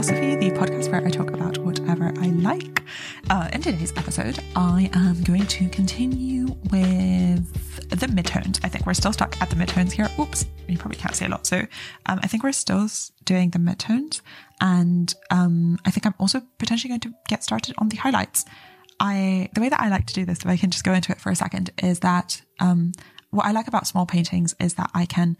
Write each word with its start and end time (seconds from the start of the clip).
Philosophy, 0.00 0.34
the 0.34 0.50
podcast 0.52 0.90
where 0.90 1.06
I 1.06 1.10
talk 1.10 1.28
about 1.28 1.58
whatever 1.58 2.10
I 2.20 2.28
like. 2.28 2.82
Uh, 3.28 3.50
in 3.52 3.60
today's 3.60 3.92
episode, 3.98 4.38
I 4.56 4.88
am 4.94 5.22
going 5.24 5.44
to 5.44 5.68
continue 5.68 6.46
with 6.70 7.90
the 7.90 8.06
midtones. 8.06 8.58
I 8.64 8.70
think 8.70 8.86
we're 8.86 8.94
still 8.94 9.12
stuck 9.12 9.38
at 9.42 9.50
the 9.50 9.56
midtones 9.56 9.92
here. 9.92 10.08
Oops, 10.18 10.46
you 10.66 10.78
probably 10.78 10.96
can't 10.96 11.14
see 11.14 11.26
a 11.26 11.28
lot. 11.28 11.46
So 11.46 11.58
um, 12.06 12.18
I 12.22 12.28
think 12.28 12.42
we're 12.42 12.52
still 12.52 12.88
doing 13.26 13.50
the 13.50 13.58
midtones. 13.58 14.22
And 14.62 15.14
um, 15.30 15.78
I 15.84 15.90
think 15.90 16.06
I'm 16.06 16.14
also 16.18 16.40
potentially 16.58 16.88
going 16.88 17.00
to 17.00 17.12
get 17.28 17.44
started 17.44 17.74
on 17.76 17.90
the 17.90 17.96
highlights. 17.96 18.46
I 19.00 19.50
the 19.52 19.60
way 19.60 19.68
that 19.68 19.82
I 19.82 19.90
like 19.90 20.06
to 20.06 20.14
do 20.14 20.24
this, 20.24 20.38
if 20.38 20.46
I 20.46 20.56
can 20.56 20.70
just 20.70 20.82
go 20.82 20.94
into 20.94 21.12
it 21.12 21.20
for 21.20 21.30
a 21.30 21.36
second, 21.36 21.72
is 21.82 22.00
that 22.00 22.40
um, 22.58 22.92
what 23.28 23.44
I 23.44 23.52
like 23.52 23.68
about 23.68 23.86
small 23.86 24.06
paintings 24.06 24.54
is 24.58 24.74
that 24.74 24.90
I 24.94 25.04
can 25.04 25.36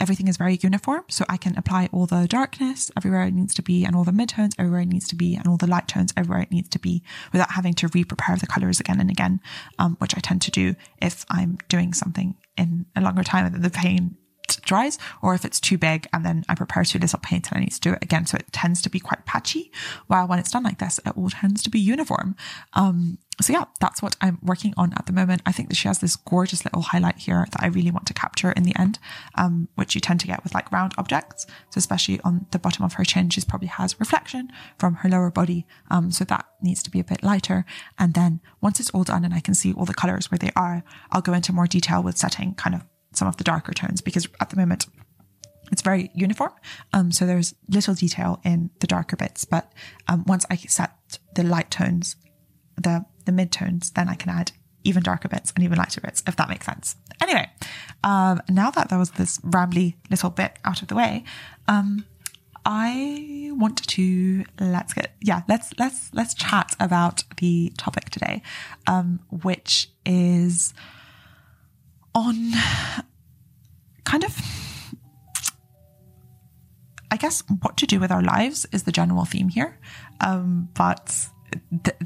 everything 0.00 0.28
is 0.28 0.36
very 0.36 0.58
uniform. 0.62 1.04
So 1.08 1.24
I 1.28 1.36
can 1.36 1.56
apply 1.56 1.88
all 1.92 2.06
the 2.06 2.26
darkness 2.28 2.90
everywhere 2.96 3.24
it 3.24 3.34
needs 3.34 3.54
to 3.54 3.62
be 3.62 3.84
and 3.84 3.96
all 3.96 4.04
the 4.04 4.12
midtones 4.12 4.52
everywhere 4.58 4.80
it 4.80 4.88
needs 4.88 5.08
to 5.08 5.16
be 5.16 5.34
and 5.34 5.46
all 5.46 5.56
the 5.56 5.66
light 5.66 5.88
tones 5.88 6.12
everywhere 6.16 6.42
it 6.42 6.52
needs 6.52 6.68
to 6.70 6.78
be 6.78 7.02
without 7.32 7.52
having 7.52 7.74
to 7.74 7.88
re-prepare 7.88 8.36
the 8.36 8.46
colors 8.46 8.80
again 8.80 9.00
and 9.00 9.10
again, 9.10 9.40
um, 9.78 9.96
which 9.98 10.16
I 10.16 10.20
tend 10.20 10.42
to 10.42 10.50
do 10.50 10.74
if 11.02 11.24
I'm 11.28 11.58
doing 11.68 11.92
something 11.94 12.36
in 12.56 12.86
a 12.94 13.00
longer 13.00 13.24
time 13.24 13.46
and 13.46 13.62
the 13.62 13.70
paint 13.70 14.14
dries 14.68 14.98
or 15.22 15.34
if 15.34 15.44
it's 15.44 15.58
too 15.58 15.78
big 15.78 16.06
and 16.12 16.24
then 16.24 16.44
I 16.48 16.54
prepare 16.54 16.84
too 16.84 16.98
little 16.98 17.18
paint 17.18 17.48
and 17.50 17.58
I 17.58 17.60
need 17.60 17.72
to 17.72 17.80
do 17.80 17.92
it 17.92 18.02
again. 18.02 18.26
So 18.26 18.36
it 18.36 18.52
tends 18.52 18.80
to 18.82 18.90
be 18.90 19.00
quite 19.00 19.26
patchy. 19.26 19.72
While 20.06 20.28
when 20.28 20.38
it's 20.38 20.50
done 20.50 20.62
like 20.62 20.78
this, 20.78 21.00
it 21.04 21.16
all 21.16 21.30
tends 21.30 21.62
to 21.64 21.70
be 21.70 21.80
uniform. 21.80 22.36
Um, 22.74 23.18
so 23.40 23.52
yeah, 23.52 23.66
that's 23.80 24.02
what 24.02 24.16
I'm 24.20 24.38
working 24.42 24.74
on 24.76 24.92
at 24.94 25.06
the 25.06 25.12
moment. 25.12 25.42
I 25.46 25.52
think 25.52 25.68
that 25.68 25.76
she 25.76 25.86
has 25.86 26.00
this 26.00 26.16
gorgeous 26.16 26.64
little 26.64 26.82
highlight 26.82 27.18
here 27.18 27.46
that 27.50 27.62
I 27.62 27.68
really 27.68 27.92
want 27.92 28.06
to 28.06 28.14
capture 28.14 28.50
in 28.52 28.64
the 28.64 28.78
end, 28.78 28.98
um, 29.36 29.68
which 29.76 29.94
you 29.94 30.00
tend 30.00 30.20
to 30.20 30.26
get 30.26 30.42
with 30.42 30.54
like 30.54 30.72
round 30.72 30.92
objects. 30.98 31.46
So 31.70 31.78
especially 31.78 32.20
on 32.24 32.46
the 32.50 32.58
bottom 32.58 32.84
of 32.84 32.94
her 32.94 33.04
chin, 33.04 33.30
she 33.30 33.40
probably 33.42 33.68
has 33.68 34.00
reflection 34.00 34.50
from 34.78 34.94
her 34.96 35.08
lower 35.08 35.30
body. 35.30 35.66
Um, 35.90 36.10
so 36.10 36.24
that 36.24 36.46
needs 36.60 36.82
to 36.82 36.90
be 36.90 36.98
a 36.98 37.04
bit 37.04 37.22
lighter. 37.22 37.64
And 37.98 38.14
then 38.14 38.40
once 38.60 38.80
it's 38.80 38.90
all 38.90 39.04
done 39.04 39.24
and 39.24 39.32
I 39.32 39.40
can 39.40 39.54
see 39.54 39.72
all 39.72 39.84
the 39.84 39.94
colors 39.94 40.30
where 40.30 40.38
they 40.38 40.50
are, 40.56 40.82
I'll 41.12 41.22
go 41.22 41.32
into 41.32 41.52
more 41.52 41.68
detail 41.68 42.02
with 42.02 42.18
setting 42.18 42.54
kind 42.54 42.74
of 42.74 42.84
some 43.12 43.28
of 43.28 43.36
the 43.36 43.44
darker 43.44 43.72
tones 43.72 44.00
because 44.00 44.28
at 44.40 44.50
the 44.50 44.56
moment 44.56 44.86
it's 45.70 45.82
very 45.82 46.10
uniform. 46.14 46.52
Um, 46.92 47.12
so 47.12 47.26
there's 47.26 47.54
little 47.68 47.94
detail 47.94 48.40
in 48.44 48.70
the 48.80 48.86
darker 48.86 49.16
bits, 49.16 49.44
but 49.44 49.72
um, 50.08 50.24
once 50.26 50.46
I 50.50 50.56
set 50.56 51.18
the 51.34 51.42
light 51.42 51.70
tones, 51.70 52.16
the 52.76 53.04
the 53.24 53.32
mid 53.32 53.52
tones, 53.52 53.90
then 53.90 54.08
I 54.08 54.14
can 54.14 54.30
add 54.30 54.52
even 54.84 55.02
darker 55.02 55.28
bits 55.28 55.52
and 55.54 55.64
even 55.64 55.76
lighter 55.76 56.00
bits, 56.00 56.22
if 56.26 56.36
that 56.36 56.48
makes 56.48 56.64
sense. 56.64 56.96
Anyway, 57.20 57.50
um, 58.04 58.40
now 58.48 58.70
that 58.70 58.88
there 58.88 58.98
was 58.98 59.10
this 59.12 59.38
rambly 59.38 59.96
little 60.10 60.30
bit 60.30 60.58
out 60.64 60.80
of 60.80 60.88
the 60.88 60.94
way, 60.94 61.24
um, 61.66 62.06
I 62.64 63.50
want 63.52 63.86
to 63.86 64.44
let's 64.60 64.92
get 64.92 65.14
yeah 65.20 65.42
let's 65.48 65.72
let's 65.78 66.12
let's 66.12 66.34
chat 66.34 66.74
about 66.80 67.24
the 67.38 67.72
topic 67.76 68.10
today, 68.10 68.42
um, 68.86 69.20
which 69.30 69.90
is 70.06 70.74
on 72.18 72.52
kind 74.04 74.24
of 74.24 74.36
I 77.10 77.16
guess 77.16 77.42
what 77.62 77.76
to 77.78 77.86
do 77.86 78.00
with 78.00 78.10
our 78.10 78.22
lives 78.22 78.66
is 78.72 78.82
the 78.82 78.92
general 78.92 79.24
theme 79.24 79.48
here. 79.48 79.78
Um, 80.20 80.68
but 80.74 81.28
th- 81.84 81.96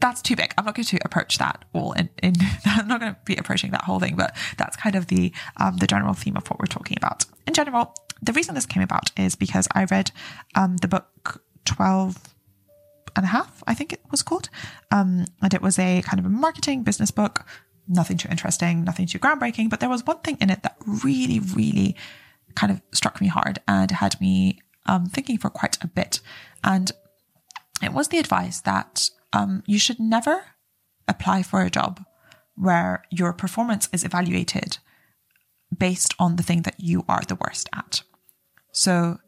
that's 0.00 0.20
too 0.20 0.34
big. 0.34 0.52
I'm 0.58 0.64
not 0.64 0.74
going 0.74 0.86
to 0.86 0.98
approach 1.04 1.38
that 1.38 1.64
all 1.72 1.92
in, 1.92 2.08
in 2.22 2.34
I'm 2.64 2.88
not 2.88 3.00
going 3.00 3.14
to 3.14 3.20
be 3.24 3.36
approaching 3.36 3.70
that 3.70 3.84
whole 3.84 4.00
thing, 4.00 4.16
but 4.16 4.36
that's 4.56 4.76
kind 4.76 4.96
of 4.96 5.06
the, 5.06 5.32
um, 5.58 5.76
the 5.76 5.86
general 5.86 6.14
theme 6.14 6.36
of 6.36 6.48
what 6.48 6.58
we're 6.58 6.66
talking 6.66 6.96
about. 6.96 7.24
In 7.46 7.54
general, 7.54 7.94
the 8.20 8.32
reason 8.32 8.56
this 8.56 8.66
came 8.66 8.82
about 8.82 9.12
is 9.16 9.36
because 9.36 9.68
I 9.72 9.84
read, 9.84 10.10
um, 10.56 10.78
the 10.78 10.88
book 10.88 11.44
12 11.64 12.16
and 13.14 13.24
a 13.24 13.28
half, 13.28 13.62
I 13.68 13.74
think 13.74 13.92
it 13.92 14.00
was 14.10 14.22
called. 14.22 14.48
Um, 14.90 15.26
and 15.40 15.54
it 15.54 15.62
was 15.62 15.78
a 15.78 16.02
kind 16.02 16.18
of 16.18 16.26
a 16.26 16.30
marketing 16.30 16.82
business 16.82 17.12
book 17.12 17.46
nothing 17.92 18.16
too 18.16 18.28
interesting, 18.30 18.84
nothing 18.84 19.06
too 19.06 19.18
groundbreaking, 19.18 19.70
but 19.70 19.80
there 19.80 19.88
was 19.88 20.06
one 20.06 20.18
thing 20.20 20.38
in 20.40 20.50
it 20.50 20.62
that 20.62 20.76
really, 20.86 21.40
really 21.40 21.96
kind 22.54 22.72
of 22.72 22.82
struck 22.92 23.20
me 23.20 23.28
hard 23.28 23.60
and 23.68 23.90
had 23.90 24.20
me 24.20 24.60
um, 24.86 25.06
thinking 25.06 25.38
for 25.38 25.50
quite 25.50 25.78
a 25.82 25.86
bit. 25.86 26.20
And 26.64 26.90
it 27.82 27.92
was 27.92 28.08
the 28.08 28.18
advice 28.18 28.60
that 28.60 29.08
um, 29.32 29.62
you 29.66 29.78
should 29.78 30.00
never 30.00 30.44
apply 31.08 31.42
for 31.42 31.62
a 31.62 31.70
job 31.70 32.04
where 32.54 33.04
your 33.10 33.32
performance 33.32 33.88
is 33.92 34.04
evaluated 34.04 34.78
based 35.76 36.14
on 36.18 36.36
the 36.36 36.42
thing 36.42 36.62
that 36.62 36.78
you 36.78 37.04
are 37.08 37.22
the 37.26 37.36
worst 37.36 37.68
at. 37.74 38.02
So 38.72 39.18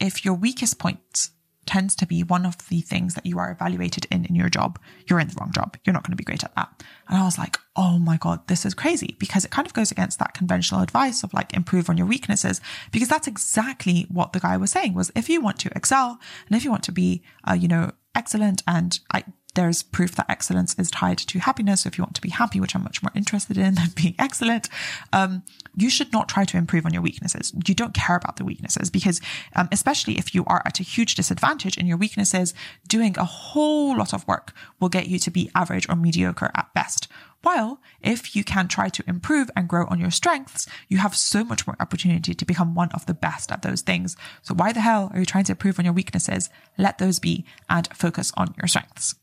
if 0.00 0.24
your 0.24 0.34
weakest 0.34 0.78
point 0.78 1.30
tends 1.66 1.94
to 1.96 2.06
be 2.06 2.22
one 2.22 2.46
of 2.46 2.56
the 2.68 2.80
things 2.80 3.14
that 3.14 3.26
you 3.26 3.38
are 3.38 3.50
evaluated 3.50 4.06
in 4.10 4.24
in 4.24 4.34
your 4.34 4.48
job, 4.48 4.78
you're 5.06 5.20
in 5.20 5.28
the 5.28 5.36
wrong 5.38 5.52
job. 5.52 5.76
You're 5.84 5.94
not 5.94 6.02
going 6.02 6.12
to 6.12 6.16
be 6.16 6.24
great 6.24 6.44
at 6.44 6.54
that. 6.56 6.82
And 7.08 7.18
I 7.18 7.24
was 7.24 7.38
like, 7.38 7.56
oh 7.76 7.98
my 7.98 8.16
God, 8.16 8.46
this 8.48 8.64
is 8.64 8.74
crazy 8.74 9.16
because 9.18 9.44
it 9.44 9.50
kind 9.50 9.66
of 9.66 9.74
goes 9.74 9.90
against 9.90 10.18
that 10.18 10.34
conventional 10.34 10.80
advice 10.80 11.22
of 11.22 11.34
like 11.34 11.54
improve 11.54 11.90
on 11.90 11.96
your 11.96 12.06
weaknesses 12.06 12.60
because 12.92 13.08
that's 13.08 13.26
exactly 13.26 14.06
what 14.10 14.32
the 14.32 14.40
guy 14.40 14.56
was 14.56 14.70
saying 14.70 14.94
was 14.94 15.10
if 15.14 15.28
you 15.28 15.40
want 15.40 15.58
to 15.60 15.70
excel 15.76 16.18
and 16.46 16.56
if 16.56 16.64
you 16.64 16.70
want 16.70 16.84
to 16.84 16.92
be, 16.92 17.22
uh, 17.48 17.54
you 17.54 17.68
know, 17.68 17.92
excellent 18.14 18.62
and 18.66 19.00
I, 19.12 19.24
there's 19.54 19.82
proof 19.82 20.16
that 20.16 20.26
excellence 20.28 20.74
is 20.78 20.90
tied 20.90 21.18
to 21.18 21.38
happiness. 21.38 21.82
So 21.82 21.88
if 21.88 21.98
you 21.98 22.04
want 22.04 22.14
to 22.16 22.20
be 22.20 22.30
happy, 22.30 22.60
which 22.60 22.74
I'm 22.74 22.82
much 22.82 23.02
more 23.02 23.12
interested 23.14 23.56
in 23.56 23.74
than 23.74 23.90
being 23.94 24.14
excellent, 24.18 24.68
um, 25.12 25.42
you 25.76 25.90
should 25.90 26.12
not 26.12 26.28
try 26.28 26.44
to 26.44 26.56
improve 26.56 26.86
on 26.86 26.92
your 26.92 27.02
weaknesses. 27.02 27.52
You 27.66 27.74
don't 27.74 27.94
care 27.94 28.16
about 28.16 28.36
the 28.36 28.44
weaknesses 28.44 28.90
because, 28.90 29.20
um, 29.56 29.68
especially 29.72 30.18
if 30.18 30.34
you 30.34 30.44
are 30.46 30.62
at 30.64 30.80
a 30.80 30.84
huge 30.84 31.14
disadvantage 31.14 31.78
in 31.78 31.86
your 31.86 31.96
weaknesses, 31.96 32.54
doing 32.88 33.16
a 33.18 33.24
whole 33.24 33.96
lot 33.96 34.12
of 34.12 34.26
work 34.26 34.52
will 34.80 34.88
get 34.88 35.08
you 35.08 35.18
to 35.20 35.30
be 35.30 35.50
average 35.54 35.88
or 35.88 35.96
mediocre 35.96 36.50
at 36.54 36.72
best. 36.74 37.08
While 37.42 37.78
if 38.00 38.34
you 38.34 38.42
can 38.42 38.68
try 38.68 38.88
to 38.88 39.04
improve 39.06 39.50
and 39.54 39.68
grow 39.68 39.86
on 39.88 40.00
your 40.00 40.10
strengths, 40.10 40.66
you 40.88 40.96
have 40.98 41.14
so 41.14 41.44
much 41.44 41.66
more 41.66 41.76
opportunity 41.78 42.34
to 42.34 42.44
become 42.46 42.74
one 42.74 42.90
of 42.92 43.04
the 43.04 43.12
best 43.12 43.52
at 43.52 43.60
those 43.60 43.82
things. 43.82 44.16
So 44.42 44.54
why 44.54 44.72
the 44.72 44.80
hell 44.80 45.10
are 45.12 45.20
you 45.20 45.26
trying 45.26 45.44
to 45.44 45.52
improve 45.52 45.78
on 45.78 45.84
your 45.84 45.92
weaknesses? 45.92 46.48
Let 46.78 46.96
those 46.96 47.18
be 47.18 47.44
and 47.68 47.86
focus 47.88 48.32
on 48.36 48.54
your 48.56 48.66
strengths. 48.66 49.16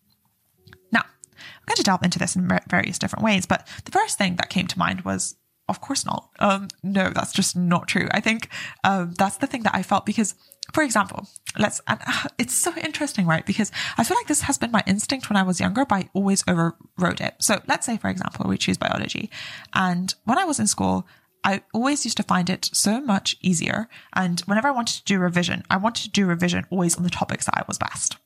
I'm 1.58 1.66
going 1.66 1.78
to 1.78 1.84
delve 1.84 2.04
into 2.04 2.20
this 2.20 2.36
in 2.36 2.48
various 2.70 3.00
different 3.00 3.24
ways, 3.24 3.46
but 3.46 3.68
the 3.86 3.92
first 3.92 4.18
thing 4.18 4.36
that 4.38 4.50
came 4.50 4.68
to 4.68 4.80
mind 4.80 5.02
was, 5.02 5.36
of 5.68 5.80
course 5.80 6.06
not. 6.06 6.30
Um, 6.40 6.68
no, 6.84 7.10
that's 7.10 7.32
just 7.32 7.56
not 7.56 7.88
true. 7.88 8.08
I 8.12 8.20
think 8.20 8.50
um, 8.84 9.14
that's 9.18 9.38
the 9.38 9.48
thing 9.48 9.64
that 9.64 9.76
I 9.76 9.84
felt 9.84 10.06
because, 10.06 10.36
for 10.74 10.84
example, 10.84 11.28
let's, 11.58 11.80
and 11.88 12.00
uh, 12.06 12.28
it's 12.38 12.54
so 12.54 12.76
interesting, 12.78 13.26
right? 13.26 13.46
Because 13.46 13.72
I 13.98 14.04
feel 14.04 14.18
like 14.18 14.28
this 14.28 14.42
has 14.42 14.58
been 14.58 14.72
my 14.72 14.84
instinct 14.86 15.30
when 15.30 15.38
I 15.38 15.44
was 15.44 15.60
younger, 15.60 15.86
but 15.86 15.96
I 15.96 16.10
always 16.14 16.44
overrode 16.48 17.22
it. 17.22 17.36
So 17.40 17.62
let's 17.68 17.86
say, 17.86 17.98
for 17.98 18.10
example, 18.10 18.50
we 18.50 18.58
choose 18.58 18.78
biology. 18.78 19.30
And 19.74 20.14
when 20.26 20.38
I 20.38 20.46
was 20.46 20.60
in 20.60 20.68
school, 20.68 21.08
I 21.44 21.64
always 21.74 22.06
used 22.06 22.18
to 22.18 22.24
find 22.24 22.50
it 22.50 22.70
so 22.74 23.02
much 23.02 23.36
easier. 23.42 23.88
And 24.14 24.42
whenever 24.42 24.68
I 24.68 24.72
wanted 24.72 24.98
to 24.98 25.06
do 25.06 25.20
revision, 25.20 25.64
I 25.70 25.78
wanted 25.78 26.04
to 26.04 26.12
do 26.12 26.26
revision 26.26 26.66
always 26.70 26.98
on 26.98 27.04
the 27.04 27.10
topics 27.10 27.46
that 27.46 27.58
I 27.58 27.64
was 27.68 27.78
best. 27.78 28.18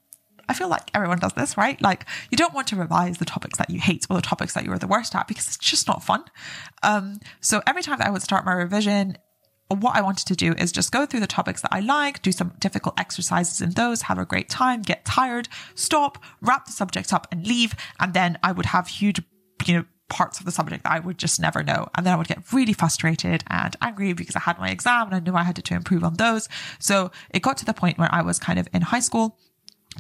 I 0.48 0.54
feel 0.54 0.70
like 0.70 0.90
everyone 0.94 1.20
does 1.20 1.34
this, 1.34 1.58
right? 1.58 1.82
Like 1.82 2.06
you 2.30 2.38
don't 2.38 2.54
want 2.54 2.68
to 2.68 2.76
revise 2.76 3.18
the 3.18 3.26
topics 3.26 3.58
that 3.58 3.70
you 3.70 3.80
hate 3.80 4.06
or 4.10 4.16
the 4.16 4.22
topics 4.22 4.54
that 4.54 4.66
you 4.66 4.72
are 4.72 4.80
the 4.80 4.88
worst 4.88 5.16
at 5.16 5.28
because 5.28 5.48
it's 5.48 5.58
just 5.58 5.88
not 5.88 6.04
fun. 6.04 6.24
Um, 6.84 7.20
so 7.42 7.62
every 7.68 7.82
time 7.82 8.00
that 8.00 8.08
I 8.08 8.12
would 8.12 8.22
start 8.22 8.46
my 8.46 8.54
revision, 8.54 9.18
what 9.70 9.96
I 9.96 10.02
wanted 10.02 10.28
to 10.28 10.36
do 10.36 10.54
is 10.54 10.72
just 10.72 10.92
go 10.92 11.06
through 11.06 11.22
the 11.22 11.28
topics 11.28 11.62
that 11.62 11.74
I 11.74 11.80
like, 11.80 12.22
do 12.22 12.32
some 12.32 12.54
difficult 12.60 13.00
exercises 13.00 13.62
in 13.62 13.72
those, 13.72 14.04
have 14.04 14.20
a 14.20 14.26
great 14.26 14.50
time, 14.50 14.82
get 14.82 15.06
tired, 15.06 15.48
stop, 15.74 16.24
wrap 16.42 16.66
the 16.66 16.72
subject 16.72 17.12
up 17.12 17.28
and 17.32 17.48
leave. 17.48 17.74
And 18.00 18.14
then 18.14 18.38
I 18.44 18.52
would 18.52 18.68
have 18.68 18.88
huge, 18.88 19.22
you 19.66 19.78
know, 19.78 19.86
parts 20.08 20.40
of 20.40 20.46
the 20.46 20.52
subject 20.52 20.84
that 20.84 20.92
I 20.92 21.00
would 21.00 21.18
just 21.18 21.40
never 21.40 21.64
know. 21.64 21.88
And 21.96 22.06
then 22.06 22.14
I 22.14 22.16
would 22.16 22.28
get 22.28 22.54
really 22.54 22.74
frustrated 22.74 23.44
and 23.48 23.76
angry 23.82 24.14
because 24.14 24.36
I 24.36 24.40
had 24.40 24.60
my 24.60 24.70
exam 24.70 25.08
and 25.08 25.16
I 25.16 25.20
knew 25.20 25.36
I 25.36 25.44
had 25.44 25.56
to 25.56 25.74
improve 25.74 26.04
on 26.04 26.16
those. 26.16 26.48
So 26.80 27.12
it 27.32 27.42
got 27.42 27.58
to 27.58 27.66
the 27.66 27.74
point 27.74 27.98
where 27.98 28.14
I 28.14 28.22
was 28.22 28.38
kind 28.38 28.60
of 28.60 28.68
in 28.72 28.84
high 28.84 29.00
school 29.00 29.40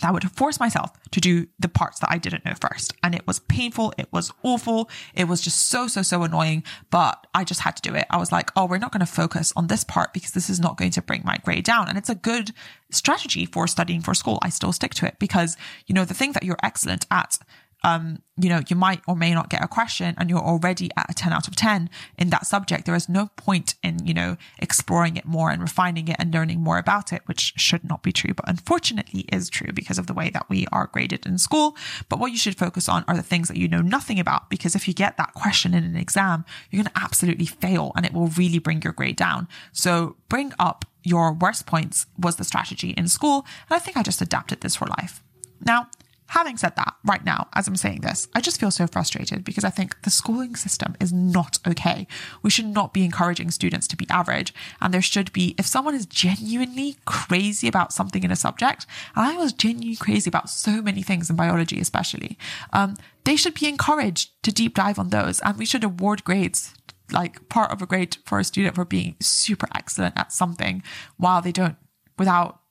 I 0.03 0.11
would 0.11 0.29
force 0.31 0.59
myself 0.59 0.91
to 1.11 1.21
do 1.21 1.47
the 1.59 1.69
parts 1.69 1.99
that 1.99 2.11
I 2.11 2.17
didn't 2.17 2.45
know 2.45 2.53
first. 2.59 2.93
And 3.03 3.15
it 3.15 3.25
was 3.25 3.39
painful. 3.39 3.93
It 3.97 4.07
was 4.11 4.31
awful. 4.43 4.89
It 5.13 5.27
was 5.27 5.41
just 5.41 5.69
so, 5.69 5.87
so, 5.87 6.01
so 6.01 6.23
annoying, 6.23 6.63
but 6.89 7.27
I 7.33 7.43
just 7.43 7.61
had 7.61 7.75
to 7.77 7.81
do 7.81 7.95
it. 7.95 8.05
I 8.09 8.17
was 8.17 8.31
like, 8.31 8.51
oh, 8.55 8.65
we're 8.65 8.77
not 8.77 8.91
going 8.91 9.05
to 9.05 9.05
focus 9.05 9.53
on 9.55 9.67
this 9.67 9.83
part 9.83 10.13
because 10.13 10.31
this 10.31 10.49
is 10.49 10.59
not 10.59 10.77
going 10.77 10.91
to 10.91 11.01
bring 11.01 11.21
my 11.23 11.37
grade 11.43 11.63
down. 11.63 11.87
And 11.87 11.97
it's 11.97 12.09
a 12.09 12.15
good 12.15 12.51
strategy 12.91 13.45
for 13.45 13.67
studying 13.67 14.01
for 14.01 14.13
school. 14.13 14.39
I 14.41 14.49
still 14.49 14.71
stick 14.71 14.93
to 14.95 15.07
it 15.07 15.17
because, 15.19 15.57
you 15.87 15.95
know, 15.95 16.05
the 16.05 16.13
thing 16.13 16.33
that 16.33 16.43
you're 16.43 16.57
excellent 16.63 17.05
at 17.11 17.37
um, 17.83 18.21
you 18.37 18.49
know, 18.49 18.61
you 18.67 18.75
might 18.75 19.01
or 19.07 19.15
may 19.15 19.33
not 19.33 19.49
get 19.49 19.63
a 19.63 19.67
question 19.67 20.15
and 20.17 20.29
you're 20.29 20.39
already 20.39 20.89
at 20.97 21.09
a 21.09 21.13
10 21.13 21.31
out 21.31 21.47
of 21.47 21.55
10 21.55 21.89
in 22.17 22.29
that 22.31 22.45
subject. 22.45 22.85
There 22.85 22.95
is 22.95 23.07
no 23.07 23.29
point 23.35 23.75
in, 23.83 24.05
you 24.05 24.13
know, 24.13 24.37
exploring 24.59 25.15
it 25.17 25.25
more 25.25 25.51
and 25.51 25.61
refining 25.61 26.07
it 26.07 26.17
and 26.19 26.33
learning 26.33 26.61
more 26.61 26.77
about 26.77 27.13
it, 27.13 27.21
which 27.25 27.53
should 27.55 27.83
not 27.83 28.03
be 28.03 28.11
true, 28.11 28.33
but 28.33 28.49
unfortunately 28.49 29.21
is 29.31 29.49
true 29.49 29.71
because 29.71 29.97
of 29.97 30.07
the 30.07 30.13
way 30.13 30.29
that 30.31 30.49
we 30.49 30.67
are 30.71 30.87
graded 30.87 31.25
in 31.25 31.37
school. 31.37 31.77
But 32.09 32.19
what 32.19 32.31
you 32.31 32.37
should 32.37 32.57
focus 32.57 32.89
on 32.89 33.05
are 33.07 33.15
the 33.15 33.21
things 33.21 33.47
that 33.47 33.57
you 33.57 33.67
know 33.67 33.81
nothing 33.81 34.19
about, 34.19 34.49
because 34.49 34.75
if 34.75 34.87
you 34.87 34.93
get 34.93 35.17
that 35.17 35.33
question 35.33 35.73
in 35.73 35.83
an 35.83 35.95
exam, 35.95 36.43
you're 36.69 36.83
going 36.83 36.93
to 36.93 37.01
absolutely 37.01 37.45
fail 37.45 37.91
and 37.95 38.05
it 38.05 38.13
will 38.13 38.27
really 38.27 38.59
bring 38.59 38.81
your 38.81 38.93
grade 38.93 39.15
down. 39.15 39.47
So 39.71 40.17
bring 40.27 40.51
up 40.59 40.85
your 41.03 41.31
worst 41.31 41.67
points 41.67 42.07
was 42.17 42.35
the 42.35 42.43
strategy 42.43 42.89
in 42.91 43.07
school. 43.07 43.45
And 43.69 43.77
I 43.77 43.79
think 43.79 43.95
I 43.95 44.03
just 44.03 44.21
adapted 44.21 44.61
this 44.61 44.75
for 44.75 44.87
life. 44.87 45.23
Now, 45.63 45.87
having 46.27 46.57
said 46.57 46.75
that, 46.75 46.95
right 47.03 47.23
now, 47.23 47.47
as 47.53 47.67
I'm 47.67 47.75
saying 47.75 48.01
this, 48.01 48.27
I 48.33 48.41
just 48.41 48.59
feel 48.59 48.71
so 48.71 48.87
frustrated 48.87 49.43
because 49.43 49.63
I 49.63 49.69
think 49.69 50.01
the 50.01 50.09
schooling 50.09 50.55
system 50.55 50.95
is 50.99 51.13
not 51.13 51.59
okay. 51.67 52.07
We 52.41 52.49
should 52.49 52.65
not 52.65 52.93
be 52.93 53.05
encouraging 53.05 53.51
students 53.51 53.87
to 53.87 53.97
be 53.97 54.07
average. 54.09 54.53
And 54.81 54.93
there 54.93 55.01
should 55.01 55.31
be, 55.33 55.55
if 55.57 55.65
someone 55.65 55.95
is 55.95 56.05
genuinely 56.05 56.97
crazy 57.05 57.67
about 57.67 57.93
something 57.93 58.23
in 58.23 58.31
a 58.31 58.35
subject, 58.35 58.85
and 59.15 59.25
I 59.25 59.37
was 59.37 59.53
genuinely 59.53 59.95
crazy 59.95 60.29
about 60.29 60.49
so 60.49 60.81
many 60.81 61.03
things 61.03 61.29
in 61.29 61.35
biology, 61.35 61.79
especially, 61.79 62.37
um, 62.73 62.95
they 63.23 63.35
should 63.35 63.53
be 63.53 63.67
encouraged 63.67 64.31
to 64.43 64.51
deep 64.51 64.75
dive 64.75 64.99
on 64.99 65.09
those. 65.09 65.39
And 65.41 65.57
we 65.57 65.65
should 65.65 65.83
award 65.83 66.23
grades 66.23 66.73
like 67.11 67.47
part 67.49 67.71
of 67.71 67.81
a 67.81 67.85
grade 67.85 68.17
for 68.25 68.39
a 68.39 68.43
student 68.43 68.75
for 68.75 68.85
being 68.85 69.15
super 69.21 69.67
excellent 69.75 70.17
at 70.17 70.31
something 70.31 70.81
while 71.17 71.41
they 71.41 71.51
don't 71.51 71.77
without 72.17 72.61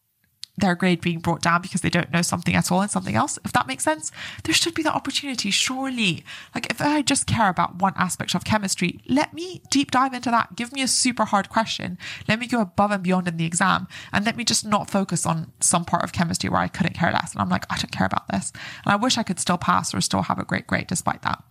their 0.57 0.75
grade 0.75 1.01
being 1.01 1.19
brought 1.19 1.43
down 1.43 1.63
because 1.63 1.81
they 1.81 1.91
don't 1.91 2.13
know 2.13 2.23
something 2.23 2.55
at 2.55 2.71
all 2.71 2.81
and 2.81 2.91
something 2.91 3.17
else, 3.17 3.39
if 3.45 3.53
that 3.53 3.67
makes 3.67 3.83
sense. 3.83 4.13
There 4.45 4.55
should 4.55 4.75
be 4.75 4.83
that 4.85 4.95
opportunity, 4.95 5.51
surely. 5.51 6.25
Like, 6.55 6.71
if 6.71 6.81
I 6.81 7.03
just 7.03 7.27
care 7.27 7.49
about 7.49 7.77
one 7.77 7.95
aspect 7.97 8.35
of 8.35 8.45
chemistry, 8.45 9.01
let 9.09 9.35
me 9.35 9.63
deep 9.71 9.91
dive 9.91 10.15
into 10.15 10.31
that. 10.31 10.55
Give 10.55 10.73
me 10.73 10.83
a 10.83 10.89
super 10.89 11.25
hard 11.25 11.49
question. 11.49 11.99
Let 12.29 12.39
me 12.39 12.47
go 12.47 12.61
above 12.61 12.93
and 12.93 13.03
beyond 13.03 13.27
in 13.27 13.37
the 13.37 13.47
exam. 13.47 13.89
And 14.13 14.25
let 14.25 14.37
me 14.37 14.45
just 14.45 14.65
not 14.65 14.91
focus 14.91 15.27
on 15.27 15.53
some 15.61 15.85
part 15.85 16.05
of 16.05 16.13
chemistry 16.13 16.49
where 16.49 16.61
I 16.61 16.69
couldn't 16.69 16.95
care 16.95 17.13
less. 17.13 17.33
And 17.33 17.43
I'm 17.43 17.49
like, 17.49 17.67
I 17.71 17.77
don't 17.77 17.93
care 17.93 18.07
about 18.07 18.29
this. 18.29 18.53
And 18.85 18.93
I 18.93 18.97
wish 18.97 19.19
I 19.19 19.25
could 19.25 19.41
still 19.41 19.59
pass 19.59 19.93
or 19.93 20.01
still 20.01 20.23
have 20.23 20.39
a 20.39 20.45
great 20.45 20.67
grade 20.67 20.87
despite 20.87 21.23
that. 21.23 21.43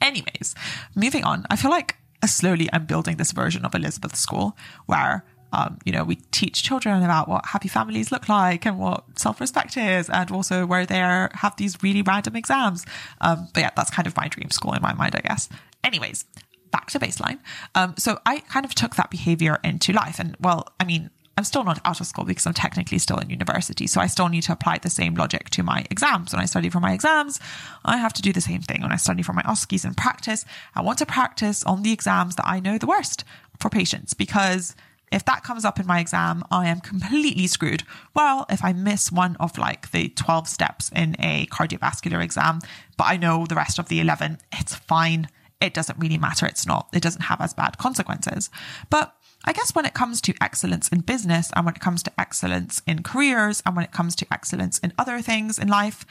Anyways, 0.00 0.54
moving 0.96 1.24
on, 1.24 1.46
I 1.50 1.56
feel 1.56 1.70
like 1.70 1.96
slowly 2.26 2.68
I'm 2.72 2.86
building 2.86 3.16
this 3.16 3.32
version 3.32 3.64
of 3.64 3.74
Elizabeth 3.74 4.16
School 4.16 4.56
where 4.86 5.24
um, 5.52 5.78
you 5.84 5.92
know, 5.92 6.04
we 6.04 6.16
teach 6.30 6.62
children 6.62 7.02
about 7.02 7.28
what 7.28 7.46
happy 7.46 7.68
families 7.68 8.12
look 8.12 8.28
like 8.28 8.66
and 8.66 8.78
what 8.78 9.04
self-respect 9.16 9.76
is, 9.76 10.08
and 10.08 10.30
also 10.30 10.66
where 10.66 10.86
they 10.86 11.00
are, 11.00 11.30
have 11.34 11.56
these 11.56 11.82
really 11.82 12.02
random 12.02 12.36
exams. 12.36 12.86
Um, 13.20 13.48
but 13.52 13.60
yeah, 13.60 13.70
that's 13.76 13.90
kind 13.90 14.06
of 14.06 14.16
my 14.16 14.28
dream 14.28 14.50
school 14.50 14.72
in 14.72 14.82
my 14.82 14.92
mind, 14.92 15.14
I 15.16 15.20
guess. 15.20 15.48
Anyways, 15.82 16.24
back 16.70 16.90
to 16.90 16.98
baseline. 16.98 17.38
Um, 17.74 17.94
so 17.98 18.18
I 18.26 18.40
kind 18.40 18.64
of 18.64 18.74
took 18.74 18.96
that 18.96 19.10
behavior 19.10 19.58
into 19.64 19.92
life, 19.92 20.18
and 20.18 20.36
well, 20.40 20.68
I 20.78 20.84
mean, 20.84 21.10
I'm 21.36 21.44
still 21.44 21.64
not 21.64 21.80
out 21.86 22.00
of 22.00 22.06
school 22.06 22.26
because 22.26 22.46
I'm 22.46 22.52
technically 22.52 22.98
still 22.98 23.16
in 23.16 23.30
university. 23.30 23.86
So 23.86 23.98
I 24.00 24.08
still 24.08 24.28
need 24.28 24.42
to 24.42 24.52
apply 24.52 24.76
the 24.76 24.90
same 24.90 25.14
logic 25.14 25.48
to 25.50 25.62
my 25.62 25.86
exams. 25.90 26.34
When 26.34 26.42
I 26.42 26.44
study 26.44 26.68
for 26.68 26.80
my 26.80 26.92
exams, 26.92 27.40
I 27.82 27.96
have 27.96 28.12
to 28.14 28.22
do 28.22 28.30
the 28.30 28.42
same 28.42 28.60
thing. 28.60 28.82
When 28.82 28.92
I 28.92 28.96
study 28.96 29.22
for 29.22 29.32
my 29.32 29.42
OSCEs 29.44 29.86
and 29.86 29.96
practice, 29.96 30.44
I 30.74 30.82
want 30.82 30.98
to 30.98 31.06
practice 31.06 31.64
on 31.64 31.82
the 31.82 31.92
exams 31.92 32.36
that 32.36 32.46
I 32.46 32.60
know 32.60 32.76
the 32.76 32.86
worst 32.86 33.24
for 33.58 33.70
patients 33.70 34.12
because 34.12 34.76
if 35.12 35.24
that 35.24 35.42
comes 35.42 35.64
up 35.64 35.80
in 35.80 35.86
my 35.86 35.98
exam, 35.98 36.44
I 36.50 36.68
am 36.68 36.80
completely 36.80 37.46
screwed. 37.46 37.82
Well, 38.14 38.46
if 38.48 38.64
I 38.64 38.72
miss 38.72 39.10
one 39.10 39.36
of 39.36 39.58
like 39.58 39.90
the 39.90 40.08
12 40.10 40.46
steps 40.46 40.90
in 40.94 41.16
a 41.18 41.46
cardiovascular 41.46 42.22
exam, 42.22 42.60
but 42.96 43.04
I 43.04 43.16
know 43.16 43.46
the 43.46 43.56
rest 43.56 43.78
of 43.78 43.88
the 43.88 44.00
11, 44.00 44.38
it's 44.52 44.74
fine. 44.74 45.28
It 45.60 45.74
doesn't 45.74 45.98
really 45.98 46.18
matter. 46.18 46.46
It's 46.46 46.66
not, 46.66 46.88
it 46.92 47.02
doesn't 47.02 47.22
have 47.22 47.40
as 47.40 47.54
bad 47.54 47.76
consequences. 47.76 48.50
But 48.88 49.14
I 49.44 49.52
guess 49.52 49.74
when 49.74 49.86
it 49.86 49.94
comes 49.94 50.20
to 50.22 50.34
excellence 50.40 50.88
in 50.88 51.00
business 51.00 51.50
and 51.56 51.64
when 51.64 51.74
it 51.74 51.80
comes 51.80 52.02
to 52.04 52.20
excellence 52.20 52.82
in 52.86 53.02
careers 53.02 53.62
and 53.66 53.74
when 53.74 53.84
it 53.84 53.92
comes 53.92 54.14
to 54.16 54.26
excellence 54.32 54.78
in 54.78 54.92
other 54.98 55.20
things 55.20 55.58
in 55.58 55.68
life, 55.68 56.06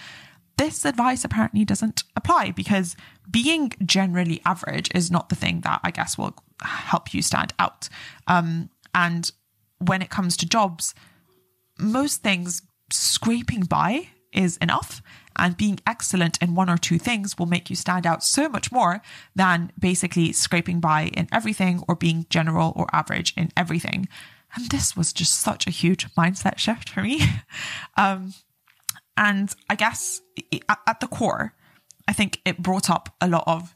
this 0.58 0.84
advice 0.84 1.24
apparently 1.24 1.64
doesn't 1.64 2.04
apply 2.18 2.52
because 2.52 2.98
being 3.32 3.72
generally 3.86 4.42
average 4.46 4.90
is 4.94 5.10
not 5.10 5.30
the 5.30 5.36
thing 5.36 5.62
that 5.62 5.80
I 5.84 5.92
guess 5.92 6.18
will 6.18 6.36
help 6.62 7.14
you 7.14 7.22
stand 7.22 7.54
out. 7.60 7.88
Um, 8.28 8.70
and 8.94 9.32
when 9.80 10.02
it 10.02 10.10
comes 10.10 10.36
to 10.38 10.46
jobs, 10.46 10.94
most 11.78 12.22
things 12.22 12.62
scraping 12.92 13.62
by 13.62 14.10
is 14.34 14.58
enough. 14.58 15.02
And 15.36 15.56
being 15.56 15.80
excellent 15.88 16.38
in 16.42 16.54
one 16.54 16.70
or 16.70 16.78
two 16.78 17.00
things 17.00 17.38
will 17.38 17.46
make 17.46 17.70
you 17.70 17.76
stand 17.76 18.06
out 18.06 18.24
so 18.24 18.50
much 18.50 18.72
more 18.74 19.02
than 19.36 19.72
basically 19.80 20.34
scraping 20.34 20.82
by 20.82 21.04
in 21.08 21.30
everything 21.32 21.82
or 21.88 21.96
being 21.96 22.26
general 22.30 22.74
or 22.76 22.88
average 22.92 23.34
in 23.38 23.50
everything. 23.56 24.10
And 24.56 24.70
this 24.70 24.98
was 24.98 25.14
just 25.14 25.40
such 25.40 25.66
a 25.66 25.72
huge 25.72 26.14
mindset 26.16 26.58
shift 26.58 26.90
for 26.90 27.02
me. 27.02 27.22
um, 27.98 28.34
and 29.16 29.54
I 29.70 29.76
guess 29.76 30.22
at 30.88 31.00
the 31.00 31.08
core, 31.08 31.54
I 32.08 32.14
think 32.14 32.42
it 32.44 32.58
brought 32.58 32.90
up 32.90 33.16
a 33.22 33.28
lot 33.28 33.44
of 33.48 33.76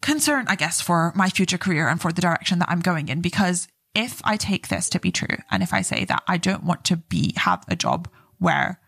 concern, 0.00 0.46
I 0.48 0.54
guess, 0.54 0.80
for 0.80 1.12
my 1.14 1.28
future 1.28 1.58
career 1.58 1.88
and 1.88 2.00
for 2.00 2.12
the 2.12 2.22
direction 2.22 2.60
that 2.60 2.70
I'm 2.70 2.80
going 2.80 3.08
in 3.08 3.20
because 3.20 3.68
if 3.94 4.20
I 4.24 4.36
take 4.36 4.68
this 4.68 4.88
to 4.90 5.00
be 5.00 5.10
true, 5.10 5.36
and 5.50 5.62
if 5.62 5.72
I 5.74 5.82
say 5.82 6.04
that 6.04 6.22
I 6.28 6.36
don't 6.36 6.64
want 6.64 6.84
to 6.86 6.96
be 6.96 7.34
have 7.36 7.64
a 7.68 7.76
job 7.76 8.08
where 8.38 8.80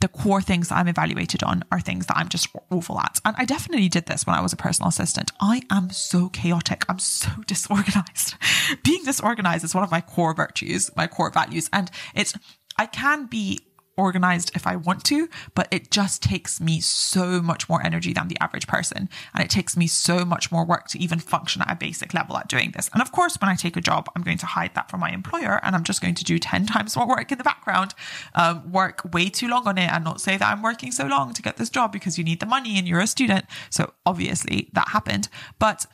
the 0.00 0.08
core 0.08 0.42
things 0.42 0.68
that 0.68 0.76
I'm 0.76 0.88
evaluated 0.88 1.42
on 1.42 1.64
are 1.72 1.80
things 1.80 2.06
that 2.06 2.16
I'm 2.18 2.28
just 2.28 2.48
awful 2.70 3.00
at. 3.00 3.20
And 3.24 3.34
I 3.38 3.46
definitely 3.46 3.88
did 3.88 4.04
this 4.04 4.26
when 4.26 4.36
I 4.36 4.42
was 4.42 4.52
a 4.52 4.56
personal 4.56 4.90
assistant. 4.90 5.32
I 5.40 5.62
am 5.70 5.88
so 5.88 6.28
chaotic. 6.28 6.84
I'm 6.90 6.98
so 6.98 7.30
disorganized. 7.46 8.34
Being 8.82 9.04
disorganized 9.04 9.64
is 9.64 9.74
one 9.74 9.82
of 9.82 9.90
my 9.90 10.02
core 10.02 10.34
virtues, 10.34 10.90
my 10.94 11.06
core 11.06 11.30
values. 11.30 11.70
And 11.72 11.90
it's, 12.14 12.34
I 12.76 12.84
can 12.84 13.26
be 13.26 13.60
organized 13.96 14.50
if 14.54 14.66
I 14.66 14.76
want 14.76 15.04
to, 15.04 15.28
but 15.54 15.68
it 15.70 15.90
just 15.90 16.22
takes 16.22 16.60
me 16.60 16.80
so 16.80 17.40
much 17.40 17.68
more 17.68 17.84
energy 17.84 18.12
than 18.12 18.28
the 18.28 18.38
average 18.40 18.66
person. 18.66 19.08
And 19.32 19.42
it 19.44 19.50
takes 19.50 19.76
me 19.76 19.86
so 19.86 20.24
much 20.24 20.50
more 20.50 20.64
work 20.64 20.88
to 20.88 20.98
even 20.98 21.18
function 21.18 21.62
at 21.62 21.70
a 21.70 21.76
basic 21.76 22.14
level 22.14 22.36
at 22.36 22.48
doing 22.48 22.72
this. 22.72 22.90
And 22.92 23.02
of 23.02 23.12
course, 23.12 23.36
when 23.40 23.48
I 23.48 23.54
take 23.54 23.76
a 23.76 23.80
job, 23.80 24.08
I'm 24.14 24.22
going 24.22 24.38
to 24.38 24.46
hide 24.46 24.74
that 24.74 24.90
from 24.90 25.00
my 25.00 25.10
employer 25.10 25.60
and 25.62 25.74
I'm 25.74 25.84
just 25.84 26.00
going 26.00 26.14
to 26.14 26.24
do 26.24 26.38
10 26.38 26.66
times 26.74 26.96
more 26.96 27.08
work 27.08 27.30
in 27.30 27.38
the 27.38 27.44
background, 27.44 27.94
um, 28.34 28.70
work 28.70 29.02
way 29.12 29.28
too 29.28 29.48
long 29.48 29.66
on 29.66 29.78
it 29.78 29.90
and 29.90 30.04
not 30.04 30.20
say 30.20 30.36
that 30.36 30.50
I'm 30.50 30.62
working 30.62 30.92
so 30.92 31.06
long 31.06 31.32
to 31.34 31.42
get 31.42 31.56
this 31.56 31.70
job 31.70 31.92
because 31.92 32.18
you 32.18 32.24
need 32.24 32.40
the 32.40 32.46
money 32.46 32.78
and 32.78 32.86
you're 32.86 33.00
a 33.00 33.06
student. 33.06 33.46
So 33.70 33.92
obviously 34.06 34.70
that 34.72 34.88
happened. 34.88 35.28
But 35.58 35.86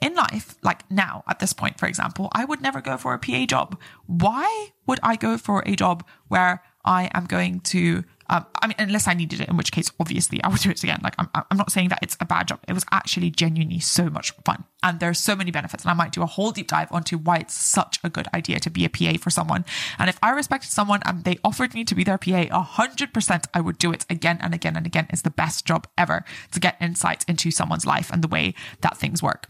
in 0.00 0.14
life, 0.14 0.56
like 0.62 0.88
now 0.90 1.24
at 1.26 1.38
this 1.38 1.52
point, 1.52 1.78
for 1.78 1.86
example, 1.86 2.28
I 2.32 2.44
would 2.44 2.60
never 2.60 2.80
go 2.80 2.96
for 2.96 3.14
a 3.14 3.18
PA 3.18 3.46
job. 3.46 3.80
Why 4.06 4.68
would 4.86 5.00
I 5.02 5.16
go 5.16 5.38
for 5.38 5.62
a 5.66 5.74
job 5.74 6.06
where 6.28 6.62
I 6.86 7.10
am 7.12 7.26
going 7.26 7.60
to, 7.60 8.04
um, 8.28 8.46
I 8.62 8.68
mean, 8.68 8.76
unless 8.78 9.08
I 9.08 9.14
needed 9.14 9.40
it, 9.40 9.48
in 9.48 9.56
which 9.56 9.72
case, 9.72 9.90
obviously, 9.98 10.42
I 10.42 10.48
would 10.48 10.60
do 10.60 10.70
it 10.70 10.82
again. 10.82 11.00
Like, 11.02 11.14
I'm, 11.18 11.28
I'm 11.34 11.56
not 11.56 11.72
saying 11.72 11.88
that 11.88 11.98
it's 12.00 12.16
a 12.20 12.24
bad 12.24 12.48
job. 12.48 12.60
It 12.68 12.72
was 12.72 12.84
actually 12.92 13.30
genuinely 13.30 13.80
so 13.80 14.08
much 14.08 14.32
fun. 14.44 14.64
And 14.82 15.00
there 15.00 15.10
are 15.10 15.14
so 15.14 15.34
many 15.34 15.50
benefits. 15.50 15.84
And 15.84 15.90
I 15.90 15.94
might 15.94 16.12
do 16.12 16.22
a 16.22 16.26
whole 16.26 16.52
deep 16.52 16.68
dive 16.68 16.92
onto 16.92 17.18
why 17.18 17.38
it's 17.38 17.54
such 17.54 17.98
a 18.04 18.08
good 18.08 18.28
idea 18.32 18.60
to 18.60 18.70
be 18.70 18.84
a 18.84 18.88
PA 18.88 19.18
for 19.20 19.30
someone. 19.30 19.64
And 19.98 20.08
if 20.08 20.18
I 20.22 20.30
respected 20.30 20.70
someone 20.70 21.00
and 21.04 21.24
they 21.24 21.38
offered 21.42 21.74
me 21.74 21.84
to 21.84 21.94
be 21.94 22.04
their 22.04 22.18
PA, 22.18 22.44
100% 22.44 23.44
I 23.52 23.60
would 23.60 23.78
do 23.78 23.92
it 23.92 24.06
again 24.08 24.38
and 24.40 24.54
again 24.54 24.76
and 24.76 24.86
again. 24.86 25.08
It's 25.10 25.22
the 25.22 25.30
best 25.30 25.66
job 25.66 25.88
ever 25.98 26.24
to 26.52 26.60
get 26.60 26.76
insights 26.80 27.24
into 27.24 27.50
someone's 27.50 27.86
life 27.86 28.10
and 28.12 28.22
the 28.22 28.28
way 28.28 28.54
that 28.82 28.96
things 28.96 29.22
work. 29.22 29.48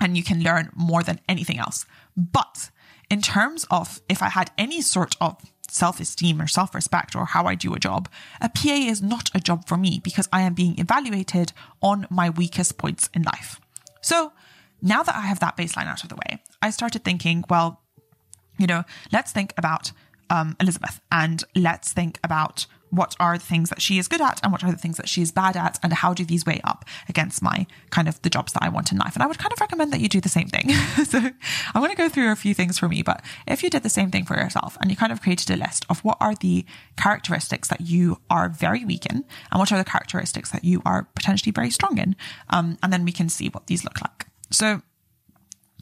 And 0.00 0.16
you 0.16 0.22
can 0.22 0.42
learn 0.42 0.70
more 0.74 1.02
than 1.02 1.20
anything 1.28 1.58
else. 1.58 1.84
But 2.16 2.70
in 3.10 3.20
terms 3.20 3.66
of 3.70 4.00
if 4.08 4.22
I 4.22 4.28
had 4.28 4.52
any 4.56 4.80
sort 4.80 5.16
of 5.20 5.36
self 5.70 6.00
esteem 6.00 6.40
or 6.40 6.46
self 6.46 6.74
respect 6.74 7.14
or 7.14 7.26
how 7.26 7.46
I 7.46 7.54
do 7.54 7.74
a 7.74 7.78
job, 7.78 8.08
a 8.40 8.48
PA 8.48 8.74
is 8.74 9.02
not 9.02 9.30
a 9.34 9.40
job 9.40 9.66
for 9.66 9.76
me 9.76 10.00
because 10.02 10.28
I 10.32 10.42
am 10.42 10.54
being 10.54 10.78
evaluated 10.78 11.52
on 11.82 12.06
my 12.10 12.30
weakest 12.30 12.78
points 12.78 13.08
in 13.14 13.22
life. 13.22 13.60
So 14.00 14.32
now 14.82 15.02
that 15.02 15.14
I 15.14 15.22
have 15.22 15.40
that 15.40 15.56
baseline 15.56 15.86
out 15.86 16.02
of 16.02 16.08
the 16.08 16.16
way, 16.16 16.42
I 16.62 16.70
started 16.70 17.04
thinking, 17.04 17.44
well, 17.48 17.80
you 18.58 18.66
know, 18.66 18.84
let's 19.12 19.32
think 19.32 19.54
about 19.56 19.92
um, 20.28 20.56
Elizabeth 20.60 21.00
and 21.10 21.42
let's 21.54 21.92
think 21.92 22.18
about 22.22 22.66
what 22.90 23.16
are 23.20 23.38
the 23.38 23.44
things 23.44 23.70
that 23.70 23.80
she 23.80 23.98
is 23.98 24.08
good 24.08 24.20
at 24.20 24.40
and 24.42 24.52
what 24.52 24.64
are 24.64 24.70
the 24.70 24.78
things 24.78 24.96
that 24.96 25.08
she 25.08 25.22
is 25.22 25.32
bad 25.32 25.56
at 25.56 25.78
and 25.82 25.92
how 25.92 26.12
do 26.12 26.24
these 26.24 26.44
weigh 26.44 26.60
up 26.64 26.84
against 27.08 27.42
my 27.42 27.66
kind 27.90 28.08
of 28.08 28.20
the 28.22 28.30
jobs 28.30 28.52
that 28.52 28.62
I 28.62 28.68
want 28.68 28.92
in 28.92 28.98
life. 28.98 29.14
And 29.14 29.22
I 29.22 29.26
would 29.26 29.38
kind 29.38 29.52
of 29.52 29.60
recommend 29.60 29.92
that 29.92 30.00
you 30.00 30.08
do 30.08 30.20
the 30.20 30.28
same 30.28 30.48
thing. 30.48 30.70
so 31.04 31.18
I'm 31.18 31.82
going 31.82 31.90
to 31.90 31.96
go 31.96 32.08
through 32.08 32.32
a 32.32 32.36
few 32.36 32.54
things 32.54 32.78
for 32.78 32.88
me, 32.88 33.02
but 33.02 33.22
if 33.46 33.62
you 33.62 33.70
did 33.70 33.82
the 33.82 33.88
same 33.88 34.10
thing 34.10 34.24
for 34.24 34.36
yourself 34.36 34.76
and 34.80 34.90
you 34.90 34.96
kind 34.96 35.12
of 35.12 35.22
created 35.22 35.50
a 35.50 35.56
list 35.56 35.86
of 35.88 36.00
what 36.04 36.18
are 36.20 36.34
the 36.34 36.64
characteristics 36.96 37.68
that 37.68 37.80
you 37.82 38.20
are 38.28 38.48
very 38.48 38.84
weak 38.84 39.06
in 39.06 39.24
and 39.50 39.58
what 39.58 39.72
are 39.72 39.78
the 39.78 39.84
characteristics 39.84 40.50
that 40.50 40.64
you 40.64 40.82
are 40.84 41.08
potentially 41.14 41.52
very 41.52 41.70
strong 41.70 41.98
in, 41.98 42.16
um, 42.50 42.78
and 42.82 42.92
then 42.92 43.04
we 43.04 43.12
can 43.12 43.28
see 43.28 43.48
what 43.48 43.66
these 43.66 43.84
look 43.84 44.00
like. 44.00 44.26
So 44.50 44.82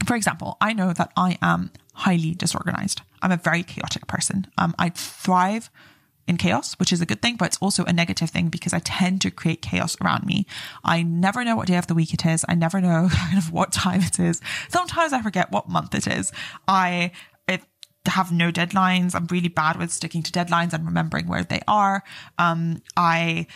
for 0.07 0.15
example, 0.15 0.57
I 0.61 0.73
know 0.73 0.93
that 0.93 1.13
I 1.17 1.39
am 1.43 1.71
highly 1.95 2.35
disorganized. 2.35 3.03
I'm 3.23 3.33
a 3.33 3.37
very 3.37 3.63
chaotic 3.63 4.07
person. 4.07 4.47
Um, 4.57 4.75
I 4.79 4.91
thrive 4.91 5.71
in 6.29 6.37
chaos, 6.37 6.75
which 6.75 6.93
is 6.93 7.01
a 7.01 7.07
good 7.07 7.23
thing, 7.23 7.37
but 7.37 7.47
it's 7.47 7.59
also 7.59 7.85
a 7.85 7.93
negative 7.93 8.31
thing 8.31 8.49
because 8.49 8.73
I 8.73 8.81
tend 8.81 9.23
to 9.23 9.31
create 9.31 9.63
chaos 9.63 9.97
around 10.03 10.27
me. 10.27 10.47
I 10.85 11.03
never 11.03 11.45
know 11.45 11.57
what 11.57 11.69
day 11.69 11.77
of 11.77 11.87
the 11.87 11.95
week 11.95 12.15
it 12.15 12.27
is. 12.27 12.45
I 12.49 12.55
never 12.55 12.81
know 12.81 13.09
kind 13.13 13.39
of 13.39 13.53
what 13.53 13.73
time 13.73 14.03
it 14.03 14.21
is. 14.21 14.41
Sometimes 14.69 15.13
I 15.13 15.23
forget 15.23 15.51
what 15.51 15.69
month 15.69 15.95
it 15.95 16.07
is. 16.07 16.33
I 16.67 17.13
have 18.09 18.33
no 18.33 18.51
deadlines. 18.51 19.15
I'm 19.15 19.27
really 19.27 19.49
bad 19.49 19.77
with 19.77 19.93
sticking 19.93 20.23
to 20.23 20.33
deadlines 20.33 20.73
and 20.73 20.85
remembering 20.85 21.29
where 21.29 21.45
they 21.45 21.61
are. 21.69 22.03
Um, 22.39 22.83
I 22.97 23.47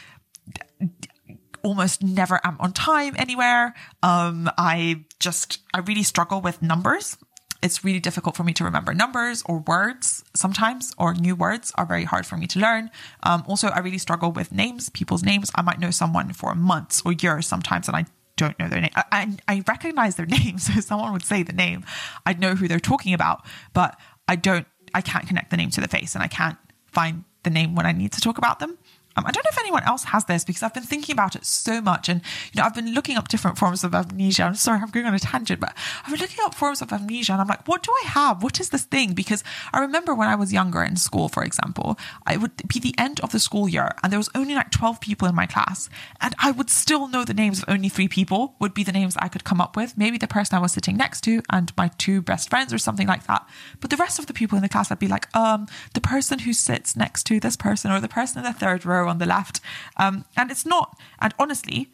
almost 1.63 2.03
never 2.03 2.41
am 2.45 2.57
on 2.61 2.73
time 2.73 3.15
anywhere. 3.17 3.75
Um, 4.03 4.51
I 4.59 5.05
just, 5.21 5.61
I 5.73 5.81
really 5.81 6.03
struggle 6.03 6.41
with 6.41 6.63
numbers 6.63 7.17
it's 7.63 7.85
really 7.85 8.01
difficult 8.01 8.37
for 8.37 8.43
me 8.43 8.53
to 8.55 8.65
remember 8.65 8.93
numbers 8.93 9.43
or 9.47 9.59
words 9.61 10.25
sometimes, 10.35 10.93
or 10.99 11.15
new 11.15 11.37
words 11.37 11.73
are 11.77 11.87
very 11.87 12.05
hard 12.05 12.27
for 12.27 12.37
me 12.37 12.47
to 12.49 12.59
learn. 12.59 12.91
Um, 13.23 13.45
also, 13.47 13.69
I 13.69 13.79
really 13.79 13.99
struggle 13.99 14.33
with 14.33 14.51
names, 14.53 14.89
people's 14.91 15.23
names. 15.23 15.51
I 15.55 15.63
might 15.63 15.79
know 15.79 15.91
someone 15.91 16.33
for 16.33 16.55
months 16.55 17.03
or 17.05 17.13
years 17.13 17.47
sometimes, 17.47 17.87
and 17.87 17.97
I 17.97 18.07
don't 18.37 18.59
know 18.59 18.69
their 18.69 18.81
name. 18.81 18.91
I, 18.95 19.37
I 19.47 19.63
recognize 19.69 20.17
their 20.17 20.27
name. 20.39 20.59
So 20.59 20.73
if 20.77 20.85
someone 20.85 21.13
would 21.13 21.25
say 21.25 21.43
the 21.43 21.53
name, 21.53 21.85
I'd 22.27 22.41
know 22.41 22.55
who 22.55 22.67
they're 22.67 22.81
talking 22.81 23.15
about, 23.15 23.45
but 23.73 23.99
I 24.27 24.37
don't, 24.37 24.67
I 24.95 25.01
can't 25.01 25.27
connect 25.27 25.51
the 25.51 25.57
name 25.57 25.71
to 25.71 25.81
the 25.81 25.89
face 25.89 26.15
and 26.15 26.23
I 26.23 26.29
can't 26.29 26.59
find 26.87 27.25
the 27.45 27.51
name 27.51 27.75
when 27.75 27.87
I 27.87 27.93
need 27.93 28.13
to 28.13 28.21
talk 28.21 28.39
about 28.39 28.59
them. 28.59 28.77
Um, 29.17 29.27
I 29.27 29.31
don't 29.31 29.45
know 29.45 29.51
if 29.51 29.59
anyone 29.59 29.83
else 29.85 30.05
has 30.05 30.25
this 30.25 30.45
because 30.45 30.63
I've 30.63 30.75
been 30.75 30.83
thinking 30.83 31.13
about 31.13 31.37
it 31.37 31.45
so 31.45 31.81
much. 31.81 32.09
And, 32.09 32.23
you 32.53 32.61
know, 32.61 32.67
I've 32.67 32.75
been 32.75 32.95
looking 32.95 33.17
up 33.17 33.29
different 33.29 33.59
forms 33.59 33.85
of 33.85 33.95
amnesia. 33.95 34.45
I'm 34.45 34.55
sorry, 34.55 34.81
I'm 34.81 34.91
going 34.91 35.07
on 35.07 35.15
a 35.15 35.19
tangent, 35.19 35.61
but 35.61 35.75
I've 36.05 36.11
been 36.11 36.21
looking 36.21 36.45
up 36.45 36.55
forms 36.55 36.83
of 36.83 36.93
amnesia 36.93 37.33
and 37.33 37.41
I'm 37.41 37.49
like, 37.49 37.67
what 37.69 37.83
do 37.83 37.93
I 38.05 38.09
have? 38.09 38.43
What 38.43 38.61
is 38.61 38.71
this 38.71 38.85
thing? 38.85 39.15
Because 39.15 39.45
I 39.73 39.81
remember 39.81 40.15
when 40.15 40.29
I 40.29 40.35
was 40.35 40.53
younger 40.53 40.83
in 40.83 40.97
school, 40.97 41.29
for 41.29 41.43
example, 41.45 41.99
it 42.31 42.41
would 42.41 42.57
be 42.69 42.81
the 42.81 42.95
end 42.99 43.21
of 43.21 43.33
the 43.33 43.39
school 43.39 43.69
year 43.69 43.95
and 44.03 44.13
there 44.13 44.19
was 44.19 44.31
only 44.35 44.55
like 44.55 44.71
12 44.71 45.01
people 45.01 45.29
in 45.29 45.35
my 45.35 45.47
class 45.47 45.89
and 46.21 46.35
I 46.39 46.51
would 46.51 46.71
still 46.71 47.09
know 47.09 47.25
the 47.25 47.35
names 47.35 47.63
of 47.63 47.69
only 47.69 47.89
three 47.89 48.09
people 48.09 48.55
would 48.61 48.75
be 48.75 48.85
the 48.85 48.93
names 48.93 49.17
I 49.19 49.29
could 49.29 49.45
come 49.45 49.61
up 49.61 49.77
with. 49.77 49.97
Maybe 49.97 50.19
the 50.19 50.27
person 50.27 50.57
I 50.57 50.61
was 50.61 50.73
sitting 50.73 50.97
next 50.97 51.23
to 51.23 51.43
and 51.51 51.73
my 51.77 51.89
two 51.99 52.23
best 52.23 52.49
friends 52.49 52.73
or 52.73 52.79
something 52.79 53.07
like 53.07 53.27
that. 53.27 53.47
But 53.81 53.91
the 53.91 53.97
rest 53.97 54.19
of 54.19 54.27
the 54.27 54.33
people 54.33 54.57
in 54.57 54.63
the 54.63 54.69
class, 54.69 54.91
I'd 54.91 54.99
be 54.99 55.09
like, 55.09 55.35
um, 55.37 55.67
the 55.95 56.01
person 56.01 56.41
who 56.41 56.53
sits 56.53 56.97
next 56.97 57.25
to 57.25 57.41
this 57.41 57.57
person 57.57 57.91
or 57.91 58.01
the 58.01 58.09
person 58.09 58.39
in 58.39 58.45
the 58.45 58.59
third 58.59 58.85
row 58.85 59.02
on 59.09 59.19
the 59.19 59.27
left. 59.27 59.61
Um, 59.97 60.25
and 60.37 60.51
it's 60.51 60.67
not, 60.67 60.99
and 61.21 61.35
honestly, 61.39 61.91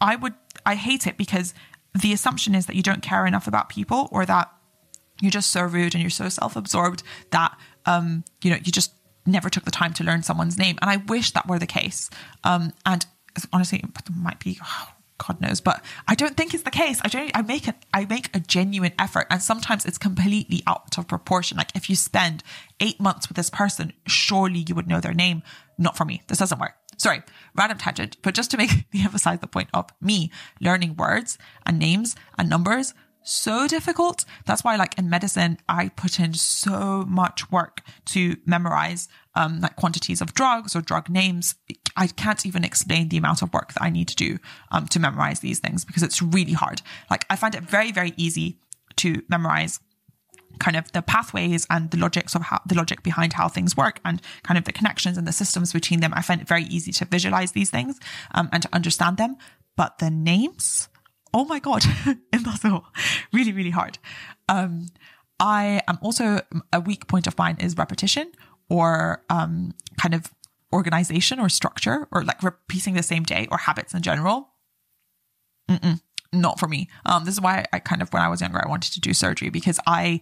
I 0.00 0.16
would, 0.16 0.34
I 0.66 0.74
hate 0.74 1.06
it 1.06 1.16
because 1.16 1.54
the 1.94 2.12
assumption 2.12 2.54
is 2.54 2.66
that 2.66 2.76
you 2.76 2.82
don't 2.82 3.02
care 3.02 3.26
enough 3.26 3.46
about 3.46 3.68
people 3.68 4.08
or 4.10 4.26
that 4.26 4.50
you're 5.20 5.30
just 5.30 5.50
so 5.50 5.62
rude 5.62 5.94
and 5.94 6.02
you're 6.02 6.10
so 6.10 6.28
self 6.28 6.56
absorbed 6.56 7.02
that, 7.30 7.56
um, 7.86 8.24
you 8.42 8.50
know, 8.50 8.56
you 8.56 8.72
just 8.72 8.92
never 9.26 9.48
took 9.48 9.64
the 9.64 9.70
time 9.70 9.92
to 9.94 10.04
learn 10.04 10.22
someone's 10.22 10.58
name. 10.58 10.78
And 10.82 10.90
I 10.90 10.96
wish 10.96 11.30
that 11.32 11.48
were 11.48 11.58
the 11.58 11.66
case. 11.66 12.10
Um, 12.42 12.72
and 12.84 13.06
honestly, 13.52 13.78
it 13.78 14.10
might 14.14 14.40
be, 14.40 14.58
oh, 14.62 14.88
God 15.18 15.40
knows, 15.40 15.60
but 15.60 15.82
I 16.08 16.14
don't 16.14 16.36
think 16.36 16.54
it's 16.54 16.64
the 16.64 16.70
case. 16.70 17.00
I 17.02 17.08
don't, 17.08 17.30
I 17.34 17.42
make 17.42 17.68
it, 17.68 17.76
I 17.92 18.04
make 18.04 18.34
a 18.34 18.40
genuine 18.40 18.92
effort. 18.98 19.26
And 19.30 19.40
sometimes 19.40 19.86
it's 19.86 19.98
completely 19.98 20.62
out 20.66 20.98
of 20.98 21.06
proportion. 21.06 21.56
Like 21.56 21.70
if 21.74 21.88
you 21.88 21.96
spend 21.96 22.42
eight 22.80 23.00
months 23.00 23.28
with 23.28 23.36
this 23.36 23.50
person, 23.50 23.92
surely 24.06 24.64
you 24.68 24.74
would 24.74 24.88
know 24.88 25.00
their 25.00 25.14
name. 25.14 25.42
Not 25.78 25.96
for 25.96 26.04
me. 26.04 26.22
This 26.26 26.38
doesn't 26.38 26.60
work. 26.60 26.74
Sorry, 26.96 27.22
random 27.54 27.78
tangent, 27.78 28.16
but 28.22 28.34
just 28.34 28.50
to 28.52 28.56
make 28.56 28.70
the 28.90 29.02
emphasize 29.02 29.40
the 29.40 29.46
point 29.46 29.68
of 29.72 29.86
me 30.00 30.30
learning 30.60 30.96
words 30.96 31.38
and 31.66 31.78
names 31.78 32.16
and 32.38 32.48
numbers 32.48 32.94
so 33.24 33.66
difficult. 33.66 34.24
That's 34.44 34.62
why, 34.62 34.76
like 34.76 34.98
in 34.98 35.08
medicine, 35.08 35.58
I 35.68 35.88
put 35.88 36.20
in 36.20 36.34
so 36.34 37.04
much 37.08 37.50
work 37.50 37.80
to 38.06 38.36
memorize 38.46 39.08
um, 39.34 39.60
like 39.60 39.76
quantities 39.76 40.20
of 40.20 40.34
drugs 40.34 40.76
or 40.76 40.82
drug 40.82 41.08
names. 41.08 41.56
I 41.96 42.08
can't 42.08 42.44
even 42.44 42.64
explain 42.64 43.08
the 43.08 43.16
amount 43.16 43.42
of 43.42 43.52
work 43.52 43.72
that 43.74 43.82
I 43.82 43.90
need 43.90 44.08
to 44.08 44.16
do 44.16 44.38
um, 44.72 44.86
to 44.88 44.98
memorize 44.98 45.40
these 45.40 45.58
things 45.60 45.84
because 45.84 46.02
it's 46.02 46.20
really 46.20 46.52
hard. 46.52 46.82
Like 47.10 47.24
I 47.30 47.36
find 47.36 47.54
it 47.54 47.62
very, 47.62 47.92
very 47.92 48.12
easy 48.16 48.58
to 48.96 49.22
memorize 49.28 49.80
kind 50.58 50.76
of 50.76 50.90
the 50.92 51.02
pathways 51.02 51.66
and 51.70 51.90
the 51.90 51.96
logics 51.96 52.34
of 52.34 52.42
how 52.42 52.60
the 52.66 52.74
logic 52.74 53.02
behind 53.02 53.32
how 53.32 53.48
things 53.48 53.76
work 53.76 54.00
and 54.04 54.20
kind 54.42 54.58
of 54.58 54.64
the 54.64 54.72
connections 54.72 55.16
and 55.18 55.26
the 55.26 55.32
systems 55.32 55.72
between 55.72 56.00
them. 56.00 56.12
I 56.14 56.22
find 56.22 56.40
it 56.40 56.48
very 56.48 56.64
easy 56.64 56.92
to 56.92 57.04
visualize 57.04 57.52
these 57.52 57.70
things 57.70 57.98
um, 58.34 58.48
and 58.52 58.62
to 58.62 58.68
understand 58.72 59.16
them. 59.16 59.36
But 59.76 59.98
the 59.98 60.10
names, 60.10 60.88
oh 61.32 61.44
my 61.44 61.58
God, 61.58 61.84
impossible. 62.32 62.84
really, 63.32 63.52
really 63.52 63.70
hard. 63.70 63.98
Um, 64.48 64.86
I 65.40 65.82
am 65.88 65.98
also 66.00 66.40
a 66.72 66.80
weak 66.80 67.08
point 67.08 67.26
of 67.26 67.36
mine 67.36 67.56
is 67.60 67.76
repetition 67.76 68.30
or 68.68 69.24
um, 69.28 69.74
kind 70.00 70.14
of 70.14 70.32
organization 70.74 71.38
or 71.40 71.48
structure 71.48 72.08
or 72.12 72.24
like 72.24 72.42
repeating 72.42 72.94
the 72.94 73.02
same 73.02 73.22
day 73.22 73.46
or 73.50 73.58
habits 73.58 73.94
in 73.94 74.02
general. 74.02 74.50
Mm-mm, 75.70 76.00
not 76.32 76.58
for 76.58 76.68
me. 76.68 76.88
Um, 77.06 77.24
this 77.24 77.34
is 77.34 77.40
why 77.40 77.64
I 77.72 77.78
kind 77.78 78.02
of, 78.02 78.12
when 78.12 78.22
I 78.22 78.28
was 78.28 78.40
younger, 78.40 78.62
I 78.62 78.68
wanted 78.68 78.92
to 78.92 79.00
do 79.00 79.14
surgery 79.14 79.48
because 79.50 79.80
I 79.86 80.20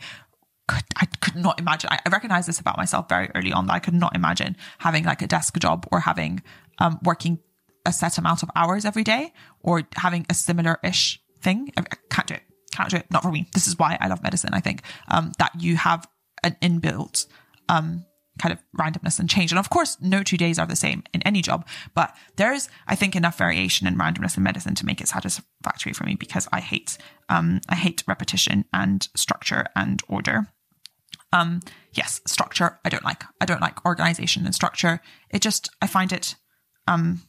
could, 0.69 0.85
I 0.97 1.07
could 1.07 1.37
not 1.37 1.59
imagine. 1.59 1.91
I, 1.91 1.99
I 2.07 2.11
recognize 2.11 2.47
this 2.47 2.61
about 2.61 2.77
myself 2.77 3.09
very 3.09 3.31
early 3.35 3.53
on 3.53 3.67
that 3.67 3.73
I 3.73 3.79
could 3.81 3.95
not 3.95 4.15
imagine 4.15 4.57
having 4.79 5.05
like 5.05 5.23
a 5.23 5.27
desk 5.27 5.59
job 5.59 5.89
or 5.91 6.01
having, 6.01 6.43
um, 6.79 7.01
working 7.03 7.41
a 7.85 7.93
set 7.93 8.19
amount 8.19 8.45
of 8.45 8.51
hours 8.55 8.85
every 8.85 9.03
day 9.03 9.33
or 9.61 9.83
having 9.97 10.27
a 10.31 10.35
similar 10.35 10.79
ish 10.85 11.21
thing. 11.41 11.73
I 11.77 11.83
can't 12.11 12.29
do 12.29 12.35
it. 12.35 12.43
Can't 12.73 12.91
do 12.91 12.99
it. 12.99 13.07
Not 13.11 13.23
for 13.23 13.33
me. 13.33 13.49
This 13.55 13.67
is 13.67 13.79
why 13.79 13.99
I 14.01 14.07
love 14.07 14.23
medicine. 14.23 14.51
I 14.53 14.61
think, 14.61 14.83
um, 15.09 15.33
that 15.39 15.53
you 15.59 15.77
have 15.77 16.07
an 16.45 16.57
inbuilt, 16.63 17.27
um, 17.69 18.05
kind 18.39 18.53
of 18.53 18.63
randomness 18.79 19.19
and 19.19 19.29
change. 19.29 19.53
And 19.53 19.59
of 19.59 19.71
course, 19.71 19.99
no 20.01 20.23
two 20.23 20.37
days 20.37 20.59
are 20.59 20.67
the 20.67 20.77
same 20.77 21.03
in 21.13 21.23
any 21.23 21.43
job, 21.43 21.67
but 21.95 22.17
there's, 22.37 22.69
I 22.87 22.95
think, 22.95 23.15
enough 23.15 23.39
variation 23.39 23.87
and 23.87 23.99
randomness 23.99 24.37
in 24.37 24.43
medicine 24.43 24.75
to 24.77 24.87
make 24.87 25.01
it 25.01 25.09
satisfactory 25.09 25.93
for 25.93 26.05
me 26.05 26.15
because 26.15 26.49
I 26.53 26.61
hate, 26.61 26.99
um, 27.29 27.61
I 27.69 27.75
hate 27.75 28.03
repetition 28.07 28.65
and 28.73 29.07
structure 29.15 29.67
and 29.77 30.03
order. 30.09 30.49
Um, 31.33 31.61
yes, 31.93 32.21
structure. 32.27 32.79
I 32.85 32.89
don't 32.89 33.05
like, 33.05 33.25
I 33.41 33.47
don't 33.47 33.61
like 33.61 33.85
organization 33.87 34.45
and 34.45 34.55
structure. 34.55 35.01
It 35.31 35.43
just, 35.43 35.71
I 35.81 35.87
find 35.87 36.13
it, 36.13 36.35
um, 36.87 37.23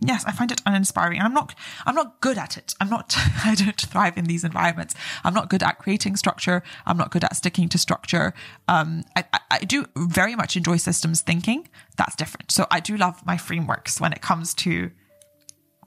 yes, 0.00 0.24
I 0.26 0.32
find 0.32 0.50
it 0.50 0.62
uninspiring. 0.66 1.20
I'm 1.20 1.34
not, 1.34 1.54
I'm 1.86 1.94
not 1.94 2.20
good 2.20 2.38
at 2.38 2.56
it. 2.56 2.74
I'm 2.80 2.88
not, 2.88 3.14
I 3.44 3.54
don't 3.54 3.80
thrive 3.80 4.16
in 4.16 4.24
these 4.24 4.44
environments. 4.44 4.94
I'm 5.24 5.34
not 5.34 5.50
good 5.50 5.62
at 5.62 5.78
creating 5.78 6.16
structure. 6.16 6.62
I'm 6.86 6.96
not 6.96 7.10
good 7.10 7.24
at 7.24 7.36
sticking 7.36 7.68
to 7.70 7.78
structure. 7.78 8.34
Um, 8.68 9.04
I, 9.16 9.24
I 9.50 9.58
do 9.60 9.86
very 9.96 10.34
much 10.34 10.56
enjoy 10.56 10.78
systems 10.78 11.22
thinking. 11.22 11.68
That's 11.96 12.16
different. 12.16 12.50
So 12.50 12.66
I 12.70 12.80
do 12.80 12.96
love 12.96 13.24
my 13.26 13.36
frameworks 13.36 14.00
when 14.00 14.12
it 14.12 14.22
comes 14.22 14.54
to 14.54 14.90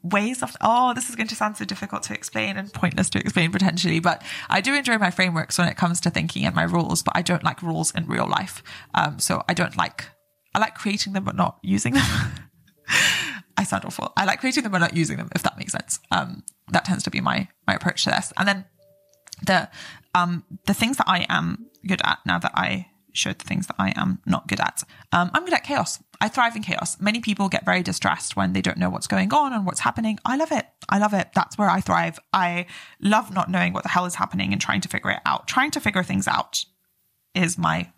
ways 0.03 0.43
of, 0.43 0.55
oh, 0.61 0.93
this 0.93 1.09
is 1.09 1.15
going 1.15 1.27
to 1.27 1.35
sound 1.35 1.57
so 1.57 1.65
difficult 1.65 2.03
to 2.03 2.13
explain 2.13 2.57
and 2.57 2.71
pointless 2.73 3.09
to 3.11 3.19
explain 3.19 3.51
potentially, 3.51 3.99
but 3.99 4.21
I 4.49 4.59
do 4.59 4.75
enjoy 4.75 4.97
my 4.97 5.11
frameworks 5.11 5.57
when 5.57 5.69
it 5.69 5.77
comes 5.77 6.01
to 6.01 6.09
thinking 6.09 6.45
and 6.45 6.53
my 6.53 6.63
rules, 6.63 7.01
but 7.01 7.15
I 7.15 7.21
don't 7.21 7.43
like 7.43 7.61
rules 7.61 7.91
in 7.91 8.05
real 8.07 8.27
life. 8.27 8.61
Um, 8.93 9.19
so 9.19 9.43
I 9.47 9.53
don't 9.53 9.77
like, 9.77 10.05
I 10.53 10.59
like 10.59 10.75
creating 10.75 11.13
them, 11.13 11.23
but 11.23 11.35
not 11.35 11.57
using 11.63 11.93
them. 11.93 12.03
I 13.57 13.63
sound 13.63 13.85
awful. 13.85 14.11
I 14.17 14.25
like 14.25 14.39
creating 14.39 14.63
them 14.63 14.71
but 14.71 14.79
not 14.79 14.95
using 14.95 15.17
them, 15.17 15.29
if 15.35 15.43
that 15.43 15.57
makes 15.57 15.71
sense. 15.71 15.99
Um, 16.11 16.43
that 16.71 16.85
tends 16.85 17.03
to 17.03 17.11
be 17.11 17.21
my 17.21 17.47
my 17.67 17.75
approach 17.75 18.03
to 18.03 18.09
this. 18.09 18.33
And 18.37 18.47
then 18.47 18.65
the 19.45 19.69
um 20.15 20.43
the 20.65 20.73
things 20.73 20.97
that 20.97 21.07
I 21.07 21.25
am 21.29 21.67
good 21.85 22.01
at 22.03 22.19
now 22.25 22.39
that 22.39 22.51
I 22.55 22.87
showed 23.13 23.39
the 23.39 23.45
things 23.45 23.67
that 23.67 23.75
I 23.77 23.93
am 23.95 24.19
not 24.25 24.47
good 24.47 24.59
at. 24.59 24.83
Um, 25.11 25.29
I'm 25.33 25.45
good 25.45 25.53
at 25.53 25.63
chaos. 25.63 26.03
I 26.19 26.27
thrive 26.27 26.55
in 26.55 26.63
chaos. 26.63 26.99
Many 26.99 27.19
people 27.19 27.47
get 27.47 27.63
very 27.63 27.83
distressed 27.83 28.35
when 28.35 28.53
they 28.53 28.61
don't 28.61 28.77
know 28.77 28.89
what's 28.89 29.07
going 29.07 29.31
on 29.33 29.53
and 29.53 29.65
what's 29.65 29.81
happening. 29.81 30.19
I 30.25 30.35
love 30.35 30.51
it. 30.51 30.65
I 30.89 30.97
love 30.97 31.13
it. 31.13 31.29
That's 31.35 31.57
where 31.57 31.69
I 31.69 31.79
thrive. 31.79 32.19
I 32.33 32.65
love 32.99 33.33
not 33.33 33.49
knowing 33.49 33.73
what 33.73 33.83
the 33.83 33.89
hell 33.89 34.05
is 34.05 34.15
happening 34.15 34.51
and 34.51 34.59
trying 34.59 34.81
to 34.81 34.89
figure 34.89 35.11
it 35.11 35.19
out. 35.25 35.47
Trying 35.47 35.71
to 35.71 35.79
figure 35.79 36.03
things 36.03 36.27
out 36.27 36.65
is 37.35 37.57
my 37.57 37.91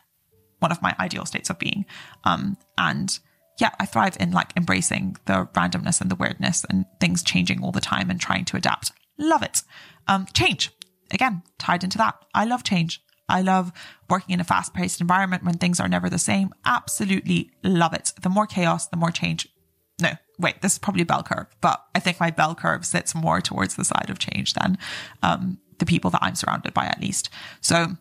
one 0.60 0.72
of 0.72 0.82
my 0.82 0.96
ideal 1.00 1.26
states 1.26 1.50
of 1.50 1.60
being. 1.60 1.86
Um, 2.24 2.58
and 2.78 3.18
yeah, 3.58 3.72
I 3.80 3.86
thrive 3.86 4.18
in 4.20 4.32
like 4.32 4.52
embracing 4.58 5.18
the 5.26 5.48
randomness 5.54 6.02
and 6.02 6.12
the 6.12 6.16
weirdness 6.16 6.66
and 6.70 6.86
things 7.00 7.24
changing 7.24 7.64
all 7.64 7.72
the 7.72 7.82
time 7.82 8.10
and 8.10 8.20
trying 8.20 8.46
to 8.46 8.58
adapt. 8.58 8.92
Love 9.18 9.44
it. 9.44 9.64
Um, 10.08 10.26
change 10.34 10.72
again, 11.12 11.44
tied 11.58 11.84
into 11.84 11.98
that. 11.98 12.16
I 12.34 12.46
love 12.46 12.64
change. 12.64 13.02
I 13.28 13.42
love 13.42 13.72
working 14.10 14.34
in 14.34 14.40
a 14.40 14.44
fast 14.44 14.74
paced 14.74 15.02
environment 15.02 15.44
when 15.44 15.58
things 15.58 15.80
are 15.80 15.88
never 15.88 16.10
the 16.10 16.20
same. 16.20 16.54
Absolutely 16.64 17.52
love 17.64 17.94
it. 17.94 18.14
The 18.22 18.30
more 18.30 18.46
chaos, 18.46 18.88
the 18.88 18.98
more 18.98 19.12
change. 19.12 19.48
No, 20.00 20.12
wait, 20.38 20.62
this 20.62 20.74
is 20.74 20.80
probably 20.80 21.02
a 21.02 21.06
bell 21.06 21.24
curve, 21.24 21.48
but 21.62 21.84
I 21.96 22.00
think 22.00 22.20
my 22.20 22.30
bell 22.30 22.54
curve 22.54 22.86
sits 22.86 23.16
more 23.16 23.42
towards 23.42 23.76
the 23.76 23.86
side 23.86 24.10
of 24.10 24.20
change 24.20 24.54
than, 24.54 24.78
um, 25.24 25.60
the 25.80 25.86
people 25.86 26.12
that 26.12 26.22
I'm 26.22 26.36
surrounded 26.36 26.74
by 26.74 26.86
at 26.86 27.02
least. 27.02 27.30
So 27.62 27.98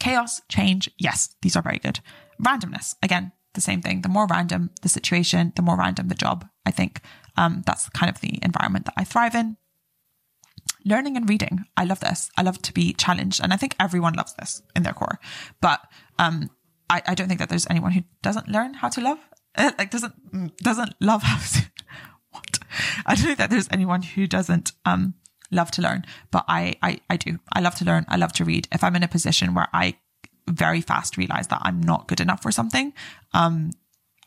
chaos, 0.00 0.40
change. 0.48 0.90
Yes, 0.98 1.34
these 1.42 1.54
are 1.54 1.62
very 1.62 1.78
good. 1.78 2.00
Randomness. 2.42 2.94
Again, 3.02 3.32
the 3.54 3.60
same 3.60 3.82
thing. 3.82 4.02
The 4.02 4.08
more 4.08 4.26
random 4.26 4.70
the 4.82 4.88
situation, 4.88 5.52
the 5.56 5.62
more 5.62 5.76
random 5.76 6.08
the 6.08 6.14
job. 6.14 6.46
I 6.64 6.70
think 6.70 7.00
um, 7.36 7.62
that's 7.66 7.88
kind 7.90 8.10
of 8.10 8.20
the 8.20 8.38
environment 8.42 8.86
that 8.86 8.94
I 8.96 9.04
thrive 9.04 9.34
in. 9.34 9.56
Learning 10.84 11.16
and 11.16 11.28
reading. 11.28 11.64
I 11.76 11.84
love 11.84 12.00
this. 12.00 12.30
I 12.36 12.42
love 12.42 12.60
to 12.62 12.72
be 12.72 12.92
challenged. 12.92 13.40
And 13.42 13.52
I 13.52 13.56
think 13.56 13.76
everyone 13.78 14.14
loves 14.14 14.34
this 14.34 14.62
in 14.74 14.82
their 14.82 14.92
core. 14.92 15.20
But 15.60 15.80
um, 16.18 16.50
I, 16.90 17.02
I 17.06 17.14
don't 17.14 17.28
think 17.28 17.40
that 17.40 17.48
there's 17.48 17.66
anyone 17.70 17.92
who 17.92 18.02
doesn't 18.20 18.48
learn 18.48 18.74
how 18.74 18.88
to 18.90 19.00
love. 19.00 19.18
Uh, 19.54 19.72
like 19.78 19.90
doesn't 19.90 20.56
doesn't 20.58 20.94
love 21.00 21.22
how 21.22 21.38
to 21.38 21.70
what? 22.30 22.58
I 23.04 23.14
don't 23.14 23.26
think 23.26 23.38
that 23.38 23.50
there's 23.50 23.68
anyone 23.70 24.02
who 24.02 24.26
doesn't 24.26 24.72
um 24.86 25.14
love 25.50 25.70
to 25.72 25.82
learn, 25.82 26.04
but 26.30 26.44
I, 26.48 26.74
I 26.82 27.00
I 27.10 27.16
do. 27.16 27.38
I 27.52 27.60
love 27.60 27.74
to 27.76 27.84
learn. 27.84 28.06
I 28.08 28.16
love 28.16 28.32
to 28.34 28.44
read. 28.44 28.68
If 28.72 28.82
I'm 28.82 28.96
in 28.96 29.02
a 29.02 29.08
position 29.08 29.54
where 29.54 29.68
I 29.72 29.96
very 30.48 30.80
fast 30.80 31.16
realize 31.16 31.48
that 31.48 31.60
I'm 31.62 31.80
not 31.80 32.08
good 32.08 32.20
enough 32.20 32.42
for 32.42 32.52
something. 32.52 32.92
Um, 33.32 33.70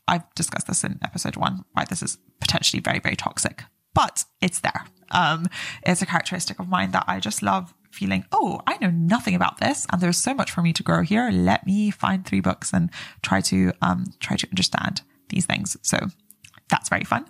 I've 0.08 0.34
discussed 0.36 0.68
this 0.68 0.84
in 0.84 1.00
episode 1.04 1.36
one, 1.36 1.66
why 1.74 1.86
this 1.86 2.04
is 2.04 2.18
potentially 2.40 2.82
very, 2.82 3.00
very 3.00 3.16
toxic, 3.16 3.64
but 3.94 4.26
it's 4.42 4.60
there. 4.60 4.86
Um, 5.12 5.48
it's 5.84 6.02
a 6.02 6.06
characteristic 6.06 6.60
of 6.60 6.68
mine 6.68 6.92
that 6.92 7.06
I 7.08 7.20
just 7.20 7.42
love 7.42 7.74
feeling, 7.92 8.26
oh, 8.32 8.62
I 8.68 8.78
know 8.78 8.92
nothing 8.92 9.36
about 9.36 9.60
this, 9.60 9.88
and 9.92 10.02
there's 10.02 10.18
so 10.18 10.34
much 10.34 10.52
for 10.52 10.62
me 10.62 10.74
to 10.74 10.84
grow 10.84 11.02
here. 11.02 11.30
Let 11.32 11.66
me 11.66 11.92
find 11.92 12.26
three 12.26 12.42
books 12.42 12.74
and 12.74 12.92
try 13.22 13.42
to 13.42 13.72
um, 13.82 14.06
try 14.20 14.36
to 14.36 14.48
understand 14.50 15.02
these 15.30 15.46
things. 15.46 15.78
So 15.82 15.98
that's 16.70 16.90
very 16.90 17.04
fun. 17.04 17.26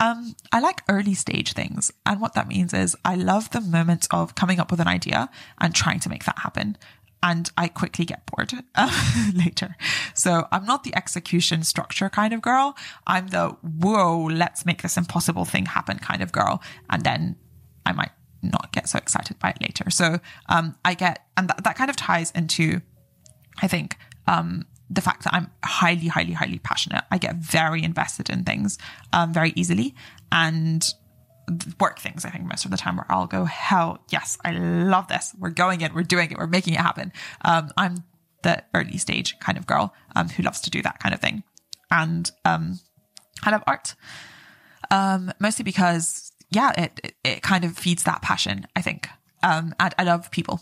Um, 0.00 0.34
I 0.52 0.60
like 0.60 0.82
early 0.88 1.14
stage 1.14 1.52
things. 1.52 1.92
And 2.06 2.20
what 2.20 2.34
that 2.34 2.48
means 2.48 2.72
is 2.72 2.96
I 3.04 3.16
love 3.16 3.50
the 3.50 3.60
moment 3.60 4.06
of 4.12 4.34
coming 4.34 4.60
up 4.60 4.70
with 4.70 4.80
an 4.80 4.88
idea 4.88 5.28
and 5.60 5.74
trying 5.74 6.00
to 6.00 6.08
make 6.08 6.24
that 6.24 6.38
happen 6.38 6.78
and 7.22 7.50
I 7.56 7.68
quickly 7.68 8.04
get 8.04 8.26
bored 8.26 8.52
uh, 8.74 9.30
later. 9.34 9.76
So 10.14 10.46
I'm 10.52 10.64
not 10.64 10.84
the 10.84 10.94
execution 10.96 11.64
structure 11.64 12.08
kind 12.08 12.32
of 12.32 12.42
girl. 12.42 12.76
I'm 13.06 13.28
the 13.28 13.56
whoa, 13.62 14.24
let's 14.24 14.64
make 14.64 14.82
this 14.82 14.96
impossible 14.96 15.44
thing 15.44 15.66
happen 15.66 15.98
kind 15.98 16.22
of 16.22 16.32
girl. 16.32 16.62
And 16.90 17.02
then 17.02 17.36
I 17.84 17.92
might 17.92 18.12
not 18.42 18.72
get 18.72 18.88
so 18.88 18.98
excited 18.98 19.38
by 19.38 19.50
it 19.50 19.60
later. 19.60 19.90
So 19.90 20.20
um, 20.48 20.76
I 20.84 20.94
get, 20.94 21.26
and 21.36 21.48
that, 21.48 21.64
that 21.64 21.76
kind 21.76 21.90
of 21.90 21.96
ties 21.96 22.30
into, 22.32 22.80
I 23.60 23.68
think, 23.68 23.96
um, 24.26 24.66
the 24.90 25.00
fact 25.00 25.24
that 25.24 25.34
I'm 25.34 25.50
highly, 25.64 26.06
highly, 26.06 26.32
highly 26.32 26.58
passionate. 26.58 27.04
I 27.10 27.18
get 27.18 27.36
very 27.36 27.82
invested 27.82 28.30
in 28.30 28.44
things 28.44 28.78
um, 29.12 29.34
very 29.34 29.52
easily. 29.54 29.94
And 30.32 30.86
work 31.80 31.98
things, 31.98 32.24
I 32.24 32.30
think, 32.30 32.44
most 32.44 32.64
of 32.64 32.70
the 32.70 32.76
time 32.76 32.96
where 32.96 33.06
I'll 33.08 33.26
go, 33.26 33.44
hell 33.44 34.04
yes, 34.10 34.38
I 34.44 34.52
love 34.52 35.08
this. 35.08 35.34
We're 35.38 35.50
going 35.50 35.80
in, 35.80 35.94
we're 35.94 36.02
doing 36.02 36.30
it, 36.30 36.38
we're 36.38 36.46
making 36.46 36.74
it 36.74 36.80
happen. 36.80 37.12
Um, 37.44 37.70
I'm 37.76 38.04
the 38.42 38.62
early 38.74 38.98
stage 38.98 39.38
kind 39.40 39.58
of 39.58 39.66
girl 39.66 39.94
um, 40.14 40.28
who 40.28 40.42
loves 40.42 40.60
to 40.62 40.70
do 40.70 40.82
that 40.82 41.00
kind 41.00 41.14
of 41.14 41.20
thing. 41.20 41.42
And 41.90 42.30
um, 42.44 42.80
I 43.42 43.50
love 43.50 43.64
art, 43.66 43.94
um, 44.90 45.32
mostly 45.40 45.64
because, 45.64 46.32
yeah, 46.50 46.72
it, 46.76 47.00
it, 47.02 47.14
it 47.24 47.42
kind 47.42 47.64
of 47.64 47.76
feeds 47.76 48.04
that 48.04 48.22
passion, 48.22 48.66
I 48.76 48.82
think. 48.82 49.08
Um, 49.42 49.74
and 49.80 49.94
I 49.98 50.04
love 50.04 50.30
people. 50.30 50.60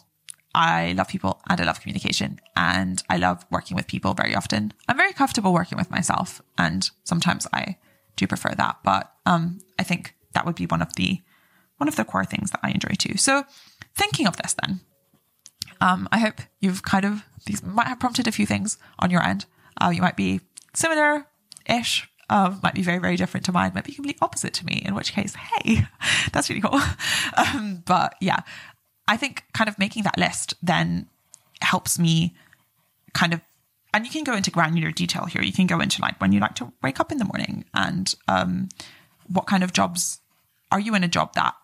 I 0.55 0.93
love 0.93 1.09
people 1.09 1.43
and 1.51 1.61
I 1.61 1.65
love 1.65 1.83
communication 1.83 2.41
and 2.57 3.03
I 3.11 3.19
love 3.19 3.45
working 3.51 3.77
with 3.77 3.87
people 3.87 4.15
very 4.15 4.35
often. 4.35 4.73
I'm 4.89 4.97
very 4.97 5.13
comfortable 5.13 5.53
working 5.53 5.77
with 5.77 5.91
myself 5.91 6.41
and 6.57 6.89
sometimes 7.05 7.47
I 7.53 7.77
do 8.17 8.27
prefer 8.27 8.55
that. 8.57 8.79
But 8.83 9.13
um, 9.27 9.59
I 9.79 9.83
think 9.83 10.16
that 10.37 10.45
would 10.47 10.55
be 10.55 10.67
one 10.67 10.83
of 10.83 10.95
the 10.95 11.23
one 11.79 11.89
of 11.89 11.97
the 11.97 12.05
core 12.05 12.25
things 12.25 12.51
that 12.51 12.61
I 12.63 12.71
enjoy 12.71 12.95
too. 12.99 13.17
So 13.17 13.45
thinking 13.95 14.27
of 14.27 14.37
this 14.37 14.55
then, 14.63 14.81
um, 15.81 16.09
I 16.13 16.19
hope 16.19 16.41
you've 16.61 16.83
kind 16.83 17.05
of 17.05 17.25
these 17.47 17.63
might 17.63 17.89
have 17.89 17.99
prompted 17.99 18.29
a 18.29 18.33
few 18.33 18.47
things 18.47 18.79
on 18.99 19.11
your 19.11 19.23
end. 19.23 19.47
Uh, 19.81 19.91
you 19.95 20.03
might 20.03 20.17
be 20.17 20.41
similar 20.75 21.27
ish. 21.69 22.09
Um, 22.29 22.59
might 22.61 22.75
be 22.75 22.83
very, 22.83 22.99
very 22.99 23.17
different 23.17 23.47
to 23.47 23.53
mine, 23.53 23.71
might 23.73 23.85
be 23.85 23.93
completely 23.93 24.19
opposite 24.21 24.53
to 24.55 24.67
me, 24.67 24.83
in 24.85 24.97
which 24.97 25.13
case, 25.13 25.37
hey, 25.37 25.87
that's 26.33 26.49
really 26.49 26.61
cool. 26.61 26.81
Um, 27.37 27.83
but 27.87 28.15
yeah, 28.21 28.41
I 29.07 29.17
think 29.17 29.45
kind 29.53 29.69
of 29.69 29.79
making 29.79 30.05
that 30.05 30.17
list 30.19 30.55
then 30.63 31.07
helps 31.61 31.99
me 31.99 32.35
kind 33.13 33.33
of, 33.35 33.41
and 33.95 34.05
you 34.05 34.11
can 34.11 34.25
go 34.25 34.35
into 34.35 34.51
granular 34.51 34.91
detail 34.91 35.27
here. 35.27 35.43
You 35.43 35.53
can 35.53 35.67
go 35.67 35.81
into 35.81 36.01
like 36.01 36.21
when 36.21 36.33
you 36.33 36.41
like 36.41 36.55
to 36.57 36.73
wake 36.83 36.99
up 36.99 37.13
in 37.13 37.19
the 37.19 37.27
morning 37.27 37.67
and 37.75 38.13
um, 38.27 38.71
what 39.29 39.47
kind 39.47 39.63
of 39.63 39.73
jobs 39.73 40.19
are 40.71 40.81
you 40.81 40.95
in 40.95 41.05
a 41.05 41.09
job 41.09 41.35
that 41.35 41.55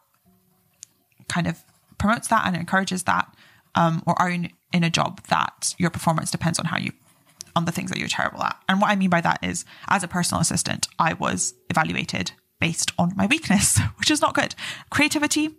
kind 1.28 1.46
of 1.46 1.62
promotes 1.98 2.28
that 2.28 2.46
and 2.46 2.56
encourages 2.56 3.04
that? 3.04 3.34
Um, 3.74 4.02
or 4.06 4.20
are 4.20 4.30
you 4.30 4.48
in 4.72 4.84
a 4.84 4.90
job 4.90 5.22
that 5.28 5.74
your 5.78 5.90
performance 5.90 6.30
depends 6.30 6.58
on 6.58 6.66
how 6.66 6.78
you, 6.78 6.92
on 7.56 7.64
the 7.64 7.72
things 7.72 7.90
that 7.90 7.98
you're 7.98 8.08
terrible 8.08 8.42
at? 8.42 8.56
And 8.68 8.80
what 8.80 8.90
I 8.90 8.96
mean 8.96 9.10
by 9.10 9.20
that 9.22 9.42
is, 9.42 9.64
as 9.88 10.02
a 10.02 10.08
personal 10.08 10.40
assistant, 10.40 10.88
I 10.98 11.14
was 11.14 11.54
evaluated 11.70 12.32
based 12.60 12.92
on 12.98 13.12
my 13.16 13.26
weakness, 13.26 13.78
which 13.98 14.10
is 14.10 14.20
not 14.20 14.34
good. 14.34 14.54
Creativity, 14.90 15.50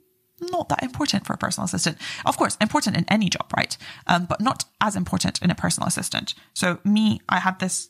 not 0.51 0.69
that 0.69 0.83
important 0.83 1.25
for 1.25 1.33
a 1.33 1.37
personal 1.37 1.65
assistant. 1.65 1.97
Of 2.25 2.37
course, 2.37 2.57
important 2.61 2.97
in 2.97 3.05
any 3.07 3.29
job, 3.29 3.51
right? 3.55 3.75
Um, 4.07 4.25
but 4.25 4.41
not 4.41 4.65
as 4.81 4.95
important 4.95 5.41
in 5.41 5.49
a 5.49 5.55
personal 5.55 5.87
assistant. 5.87 6.33
So 6.53 6.79
me, 6.83 7.21
I 7.29 7.39
had 7.39 7.59
this 7.59 7.89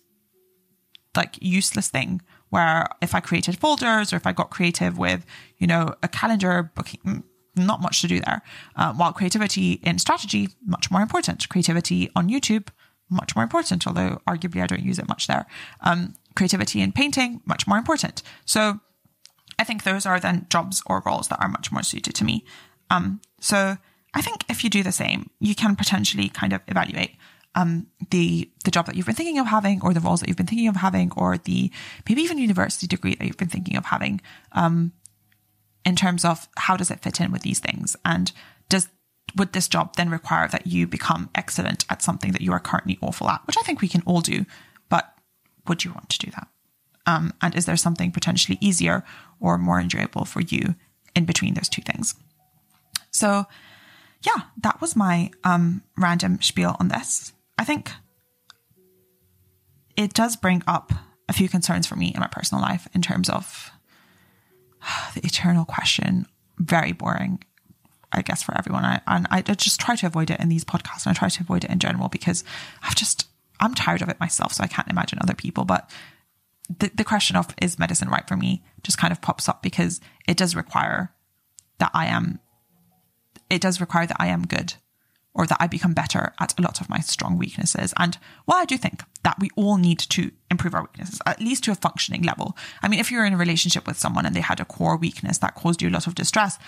like 1.15 1.37
useless 1.41 1.89
thing 1.89 2.21
where 2.53 2.87
if 3.01 3.15
I 3.15 3.19
created 3.19 3.59
folders 3.59 4.13
or 4.13 4.15
if 4.15 4.27
I 4.27 4.31
got 4.31 4.51
creative 4.51 4.95
with, 4.95 5.25
you 5.57 5.65
know, 5.65 5.95
a 6.03 6.07
calendar 6.07 6.71
booking, 6.75 6.99
mm, 7.03 7.23
not 7.55 7.81
much 7.81 8.01
to 8.01 8.07
do 8.07 8.19
there. 8.19 8.43
Uh, 8.75 8.93
while 8.93 9.11
creativity 9.11 9.79
in 9.81 9.97
strategy, 9.97 10.49
much 10.63 10.91
more 10.91 11.01
important. 11.01 11.49
Creativity 11.49 12.11
on 12.15 12.29
YouTube, 12.29 12.67
much 13.09 13.35
more 13.35 13.41
important, 13.41 13.87
although 13.87 14.21
arguably 14.27 14.61
I 14.61 14.67
don't 14.67 14.83
use 14.83 14.99
it 14.99 15.09
much 15.09 15.25
there. 15.25 15.47
Um, 15.81 16.13
creativity 16.35 16.79
in 16.79 16.91
painting, 16.91 17.41
much 17.43 17.65
more 17.65 17.79
important. 17.79 18.21
So 18.45 18.79
I 19.57 19.63
think 19.63 19.81
those 19.81 20.05
are 20.05 20.19
then 20.19 20.45
jobs 20.51 20.83
or 20.85 21.01
roles 21.07 21.29
that 21.29 21.41
are 21.41 21.49
much 21.49 21.71
more 21.71 21.81
suited 21.81 22.13
to 22.13 22.23
me. 22.23 22.45
Um, 22.91 23.19
so 23.39 23.77
I 24.13 24.21
think 24.21 24.45
if 24.47 24.63
you 24.63 24.69
do 24.69 24.83
the 24.83 24.91
same, 24.91 25.31
you 25.39 25.55
can 25.55 25.75
potentially 25.75 26.29
kind 26.29 26.53
of 26.53 26.61
evaluate 26.67 27.15
um, 27.55 27.87
the 28.09 28.49
the 28.65 28.71
job 28.71 28.85
that 28.85 28.95
you've 28.95 29.05
been 29.05 29.15
thinking 29.15 29.39
of 29.39 29.47
having, 29.47 29.81
or 29.81 29.93
the 29.93 29.99
roles 29.99 30.19
that 30.19 30.27
you've 30.27 30.37
been 30.37 30.47
thinking 30.47 30.67
of 30.67 30.77
having, 30.77 31.11
or 31.15 31.37
the 31.37 31.71
maybe 32.07 32.21
even 32.21 32.37
university 32.37 32.87
degree 32.87 33.15
that 33.15 33.25
you've 33.25 33.37
been 33.37 33.49
thinking 33.49 33.77
of 33.77 33.85
having, 33.85 34.21
um, 34.53 34.91
in 35.85 35.95
terms 35.95 36.25
of 36.25 36.47
how 36.57 36.75
does 36.75 36.91
it 36.91 37.01
fit 37.01 37.19
in 37.21 37.31
with 37.31 37.41
these 37.41 37.59
things, 37.59 37.95
and 38.03 38.31
does 38.69 38.87
would 39.35 39.53
this 39.53 39.67
job 39.67 39.95
then 39.95 40.09
require 40.09 40.47
that 40.47 40.67
you 40.67 40.87
become 40.87 41.29
excellent 41.35 41.85
at 41.89 42.01
something 42.01 42.31
that 42.31 42.41
you 42.41 42.51
are 42.51 42.59
currently 42.59 42.97
awful 43.01 43.29
at, 43.29 43.45
which 43.47 43.57
I 43.57 43.63
think 43.63 43.81
we 43.81 43.87
can 43.87 44.03
all 44.05 44.21
do, 44.21 44.45
but 44.89 45.13
would 45.67 45.83
you 45.83 45.91
want 45.91 46.09
to 46.09 46.19
do 46.19 46.31
that? 46.31 46.47
Um, 47.05 47.33
and 47.41 47.55
is 47.55 47.65
there 47.65 47.77
something 47.77 48.11
potentially 48.11 48.57
easier 48.61 49.03
or 49.39 49.57
more 49.57 49.79
enjoyable 49.79 50.25
for 50.25 50.41
you 50.41 50.75
in 51.15 51.25
between 51.25 51.53
those 51.53 51.69
two 51.69 51.81
things? 51.81 52.15
So, 53.11 53.45
yeah, 54.21 54.43
that 54.61 54.81
was 54.81 54.95
my 54.95 55.31
um, 55.43 55.83
random 55.97 56.41
spiel 56.41 56.77
on 56.79 56.87
this. 56.87 57.33
I 57.63 57.65
think 57.65 57.93
it 59.95 60.13
does 60.13 60.35
bring 60.35 60.63
up 60.67 60.91
a 61.29 61.33
few 61.33 61.47
concerns 61.47 61.87
for 61.87 61.95
me 61.95 62.11
in 62.13 62.19
my 62.19 62.27
personal 62.27 62.61
life 62.61 62.89
in 62.93 63.01
terms 63.01 63.29
of 63.29 63.71
the 65.15 65.25
eternal 65.25 65.63
question. 65.63 66.25
Very 66.57 66.91
boring, 66.91 67.41
I 68.11 68.21
guess, 68.21 68.43
for 68.43 68.53
everyone. 68.57 68.83
I, 68.83 68.99
and 69.07 69.27
I 69.31 69.41
just 69.43 69.79
try 69.79 69.95
to 69.95 70.07
avoid 70.07 70.29
it 70.29 70.41
in 70.41 70.49
these 70.49 70.65
podcasts 70.65 71.05
and 71.05 71.15
I 71.15 71.17
try 71.17 71.29
to 71.29 71.41
avoid 71.41 71.63
it 71.63 71.69
in 71.69 71.79
general 71.79 72.09
because 72.09 72.43
I've 72.81 72.97
just, 72.97 73.29
I'm 73.61 73.73
tired 73.73 74.01
of 74.01 74.09
it 74.09 74.19
myself. 74.19 74.51
So 74.51 74.61
I 74.61 74.67
can't 74.67 74.89
imagine 74.89 75.19
other 75.21 75.33
people. 75.33 75.63
But 75.63 75.89
the, 76.67 76.91
the 76.93 77.05
question 77.05 77.37
of 77.37 77.55
is 77.61 77.79
medicine 77.79 78.09
right 78.09 78.27
for 78.27 78.35
me 78.35 78.61
just 78.83 78.97
kind 78.97 79.13
of 79.13 79.21
pops 79.21 79.47
up 79.47 79.63
because 79.63 80.01
it 80.27 80.35
does 80.35 80.53
require 80.53 81.13
that 81.79 81.91
I 81.93 82.07
am, 82.07 82.41
it 83.49 83.61
does 83.61 83.79
require 83.79 84.05
that 84.05 84.17
I 84.19 84.27
am 84.27 84.47
good 84.47 84.73
or 85.35 85.47
that 85.47 85.57
I 85.59 85.67
become 85.67 85.93
better 85.93 86.33
at 86.39 86.57
a 86.57 86.61
lot 86.61 86.79
of 86.79 86.89
my 86.89 86.99
strong 86.99 87.37
weaknesses. 87.37 87.93
And 87.97 88.17
while 88.45 88.59
I 88.59 88.65
do 88.65 88.77
think 88.77 89.03
that 89.23 89.39
we 89.39 89.49
all 89.55 89.77
need 89.77 89.99
to 89.99 90.31
improve 90.51 90.75
our 90.75 90.83
weaknesses, 90.83 91.21
at 91.25 91.41
least 91.41 91.63
to 91.63 91.71
a 91.71 91.75
functioning 91.75 92.21
level. 92.21 92.55
I 92.81 92.87
mean, 92.87 92.99
if 92.99 93.09
you're 93.09 93.25
in 93.25 93.33
a 93.33 93.37
relationship 93.37 93.87
with 93.87 93.97
someone 93.97 94.25
and 94.25 94.35
they 94.35 94.41
had 94.41 94.59
a 94.59 94.65
core 94.65 94.97
weakness 94.97 95.39
that 95.39 95.55
caused 95.55 95.81
you 95.81 95.89
a 95.89 95.91
lot 95.91 96.05
of 96.05 96.15
distress, 96.15 96.59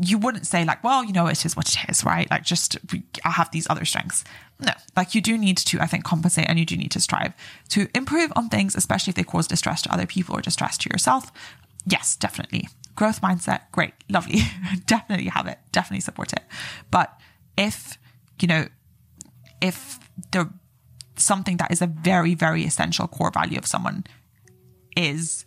you 0.00 0.18
wouldn't 0.18 0.46
say 0.46 0.64
like, 0.64 0.82
well, 0.82 1.04
you 1.04 1.12
know, 1.12 1.26
it 1.26 1.46
is 1.46 1.56
what 1.56 1.68
it 1.68 1.88
is, 1.88 2.04
right? 2.04 2.30
Like 2.30 2.44
just, 2.44 2.76
I 3.24 3.30
have 3.30 3.50
these 3.50 3.68
other 3.70 3.84
strengths. 3.84 4.24
No, 4.58 4.72
like 4.96 5.14
you 5.14 5.22
do 5.22 5.38
need 5.38 5.56
to, 5.58 5.80
I 5.80 5.86
think, 5.86 6.04
compensate 6.04 6.48
and 6.48 6.58
you 6.58 6.66
do 6.66 6.76
need 6.76 6.90
to 6.90 7.00
strive 7.00 7.32
to 7.70 7.88
improve 7.94 8.32
on 8.36 8.48
things, 8.48 8.74
especially 8.74 9.12
if 9.12 9.16
they 9.16 9.22
cause 9.22 9.46
distress 9.46 9.80
to 9.82 9.92
other 9.92 10.06
people 10.06 10.36
or 10.36 10.40
distress 10.40 10.76
to 10.78 10.90
yourself. 10.90 11.32
Yes, 11.86 12.16
definitely. 12.16 12.68
Growth 12.94 13.22
mindset, 13.22 13.62
great, 13.72 13.94
lovely. 14.10 14.40
definitely 14.86 15.28
have 15.28 15.46
it. 15.46 15.58
Definitely 15.72 16.00
support 16.00 16.32
it. 16.32 16.42
But 16.90 17.18
if, 17.60 17.98
you 18.40 18.48
know, 18.48 18.66
if 19.60 20.00
the 20.32 20.50
something 21.16 21.58
that 21.58 21.70
is 21.70 21.82
a 21.82 21.86
very, 21.86 22.34
very 22.34 22.64
essential 22.64 23.06
core 23.06 23.30
value 23.30 23.58
of 23.58 23.66
someone 23.66 24.04
is 24.96 25.44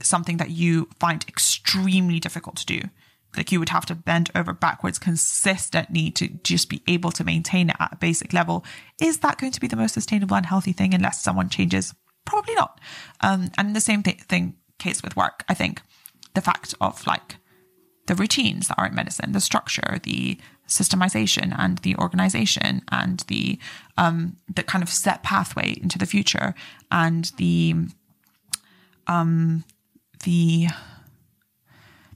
something 0.00 0.38
that 0.38 0.50
you 0.50 0.88
find 0.98 1.24
extremely 1.28 2.18
difficult 2.18 2.56
to 2.56 2.66
do, 2.66 2.80
like 3.36 3.52
you 3.52 3.58
would 3.58 3.68
have 3.68 3.84
to 3.84 3.94
bend 3.94 4.30
over 4.34 4.54
backwards 4.54 4.98
consistently 4.98 6.10
to 6.12 6.28
just 6.42 6.70
be 6.70 6.82
able 6.88 7.10
to 7.12 7.22
maintain 7.22 7.68
it 7.68 7.76
at 7.78 7.92
a 7.92 7.96
basic 7.96 8.32
level, 8.32 8.64
is 8.98 9.18
that 9.18 9.36
going 9.36 9.52
to 9.52 9.60
be 9.60 9.66
the 9.66 9.76
most 9.76 9.92
sustainable 9.92 10.36
and 10.36 10.46
healthy 10.46 10.72
thing 10.72 10.94
unless 10.94 11.22
someone 11.22 11.50
changes? 11.50 11.94
Probably 12.24 12.54
not. 12.54 12.80
Um, 13.20 13.50
and 13.58 13.76
the 13.76 13.80
same 13.80 14.02
th- 14.02 14.22
thing 14.22 14.56
case 14.78 15.02
with 15.02 15.16
work. 15.16 15.44
I 15.50 15.54
think 15.54 15.82
the 16.32 16.40
fact 16.40 16.74
of 16.80 17.06
like 17.06 17.36
the 18.06 18.14
routines 18.14 18.68
that 18.68 18.78
are 18.78 18.86
in 18.86 18.94
medicine, 18.94 19.32
the 19.32 19.40
structure, 19.40 19.98
the 20.02 20.38
systemization 20.68 21.54
and 21.56 21.78
the 21.78 21.96
organization 21.96 22.82
and 22.90 23.20
the 23.28 23.58
um, 23.96 24.36
the 24.52 24.62
kind 24.62 24.82
of 24.82 24.88
set 24.88 25.22
pathway 25.22 25.76
into 25.80 25.98
the 25.98 26.06
future 26.06 26.54
and 26.90 27.32
the 27.36 27.74
um, 29.06 29.64
the 30.24 30.68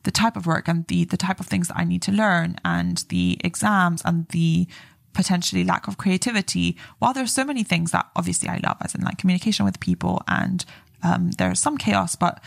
the 0.03 0.11
type 0.11 0.37
of 0.37 0.47
work 0.47 0.69
and 0.69 0.87
the 0.89 1.05
the 1.05 1.17
type 1.17 1.41
of 1.41 1.47
things 1.47 1.69
that 1.69 1.77
I 1.77 1.85
need 1.85 2.03
to 2.03 2.13
learn 2.13 2.57
and 2.65 3.05
the 3.09 3.39
exams 3.45 4.03
and 4.05 4.27
the 4.29 4.67
potentially 5.13 5.65
lack 5.65 5.89
of 5.89 5.99
creativity. 5.99 6.77
While 6.99 7.13
there's 7.13 7.33
so 7.33 7.45
many 7.45 7.65
things 7.65 7.91
that 7.93 8.09
obviously 8.17 8.49
I 8.49 8.61
love, 8.63 8.77
as 8.81 8.95
in 8.95 9.03
like 9.03 9.19
communication 9.19 9.65
with 9.65 9.81
people 9.81 10.23
and 10.29 10.65
um, 11.03 11.33
there's 11.33 11.61
some 11.61 11.79
chaos, 11.79 12.17
but 12.17 12.43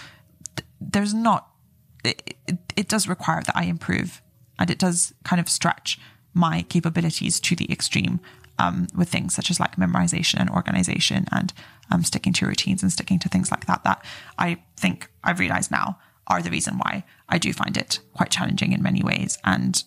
th- 0.56 0.68
there's 0.80 1.14
not. 1.14 1.50
It, 2.04 2.36
it, 2.76 2.88
does 2.90 3.08
require 3.08 3.42
that 3.44 3.56
I 3.56 3.64
improve 3.64 4.22
and 4.60 4.70
it 4.70 4.78
does 4.78 5.14
kind 5.24 5.40
of 5.40 5.48
stretch 5.48 6.00
my 6.34 6.64
capabilities 6.64 7.40
to 7.40 7.56
the 7.56 7.72
extreme 7.72 8.20
um, 8.60 8.88
with 8.96 9.10
things 9.10 9.34
such 9.34 9.50
as 9.50 9.60
like 9.60 9.78
memorization 9.78 10.40
and 10.40 10.50
organization 10.50 11.26
and 11.32 11.54
um, 11.92 12.04
sticking 12.04 12.34
to 12.34 12.46
routines 12.46 12.84
and 12.84 12.92
sticking 12.92 13.20
to 13.20 13.30
things 13.30 13.52
like 13.52 13.66
that, 13.68 13.84
that 13.84 14.04
I 14.38 14.62
think 14.78 15.10
I've 15.24 15.40
realized 15.40 15.72
now 15.72 16.00
are 16.28 16.42
the 16.42 16.50
reason 16.50 16.78
why 16.78 17.04
I 17.30 17.38
do 17.38 17.54
find 17.54 17.78
it 17.78 18.00
quite 18.14 18.32
challenging 18.32 18.72
in 18.72 18.82
many 18.82 19.02
ways 19.02 19.38
and 19.44 19.84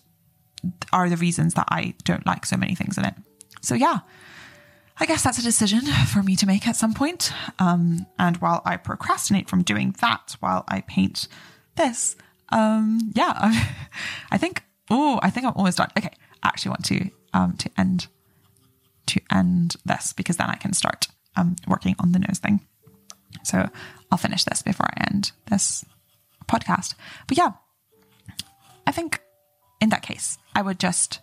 are 0.91 1.09
the 1.09 1.17
reasons 1.17 1.53
that 1.53 1.67
I 1.69 1.93
don't 2.03 2.25
like 2.25 2.45
so 2.45 2.57
many 2.57 2.75
things 2.75 2.97
in 2.97 3.05
it. 3.05 3.15
So, 3.61 3.75
yeah, 3.75 3.99
I 4.99 5.05
guess 5.05 5.23
that's 5.23 5.37
a 5.37 5.43
decision 5.43 5.81
for 6.11 6.23
me 6.23 6.35
to 6.37 6.45
make 6.45 6.67
at 6.67 6.75
some 6.75 6.93
point. 6.93 7.31
Um, 7.59 8.05
and 8.17 8.37
while 8.37 8.61
I 8.65 8.77
procrastinate 8.77 9.49
from 9.49 9.63
doing 9.63 9.95
that 10.01 10.35
while 10.39 10.63
I 10.67 10.81
paint 10.81 11.27
this, 11.77 12.15
um, 12.49 13.11
yeah, 13.13 13.33
I, 14.31 14.37
think, 14.37 14.63
oh, 14.89 15.19
I 15.23 15.29
think 15.29 15.45
I'm 15.45 15.53
almost 15.55 15.77
done. 15.77 15.89
Okay, 15.97 16.11
I 16.43 16.47
actually 16.47 16.69
want 16.69 16.85
to, 16.85 17.09
um, 17.33 17.53
to 17.57 17.69
end, 17.77 18.07
to 19.07 19.21
end 19.31 19.75
this 19.85 20.13
because 20.13 20.37
then 20.37 20.49
I 20.49 20.55
can 20.55 20.73
start, 20.73 21.07
um, 21.35 21.55
working 21.67 21.95
on 21.99 22.11
the 22.11 22.19
nose 22.19 22.39
thing. 22.39 22.61
So 23.43 23.69
I'll 24.11 24.17
finish 24.17 24.43
this 24.43 24.61
before 24.61 24.87
I 24.87 25.07
end 25.11 25.31
this 25.49 25.85
podcast. 26.47 26.95
But 27.27 27.37
yeah, 27.37 27.51
I 28.85 28.91
think 28.91 29.21
in 29.79 29.89
that 29.89 30.01
case, 30.01 30.37
I 30.55 30.61
would 30.61 30.79
just 30.79 31.19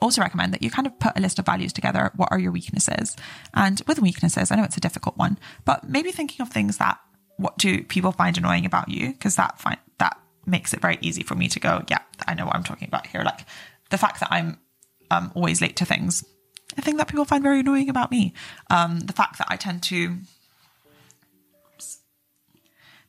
also 0.00 0.20
recommend 0.20 0.52
that 0.52 0.62
you 0.62 0.70
kind 0.70 0.86
of 0.86 0.98
put 0.98 1.16
a 1.16 1.20
list 1.20 1.38
of 1.38 1.46
values 1.46 1.72
together. 1.72 2.10
What 2.16 2.30
are 2.30 2.38
your 2.38 2.52
weaknesses? 2.52 3.16
And 3.54 3.80
with 3.86 4.00
weaknesses, 4.00 4.50
I 4.50 4.56
know 4.56 4.64
it's 4.64 4.76
a 4.76 4.80
difficult 4.80 5.16
one, 5.16 5.38
but 5.64 5.88
maybe 5.88 6.12
thinking 6.12 6.42
of 6.42 6.50
things 6.50 6.76
that 6.76 6.98
what 7.36 7.58
do 7.58 7.82
people 7.84 8.12
find 8.12 8.36
annoying 8.36 8.66
about 8.66 8.88
you? 8.88 9.08
Because 9.08 9.36
that 9.36 9.58
find 9.60 9.78
that 9.98 10.18
makes 10.46 10.74
it 10.74 10.80
very 10.80 10.98
easy 11.00 11.22
for 11.22 11.34
me 11.34 11.48
to 11.48 11.60
go, 11.60 11.82
yeah, 11.88 11.98
I 12.26 12.34
know 12.34 12.46
what 12.46 12.54
I'm 12.54 12.64
talking 12.64 12.88
about 12.88 13.06
here. 13.06 13.22
Like 13.22 13.46
the 13.90 13.98
fact 13.98 14.20
that 14.20 14.28
I'm 14.30 14.58
um, 15.10 15.32
always 15.34 15.60
late 15.60 15.76
to 15.76 15.84
things, 15.84 16.24
a 16.76 16.82
thing 16.82 16.96
that 16.96 17.08
people 17.08 17.24
find 17.24 17.42
very 17.42 17.60
annoying 17.60 17.88
about 17.88 18.10
me. 18.10 18.32
Um, 18.70 19.00
the 19.00 19.12
fact 19.12 19.38
that 19.38 19.46
I 19.50 19.56
tend 19.56 19.82
to 19.84 20.18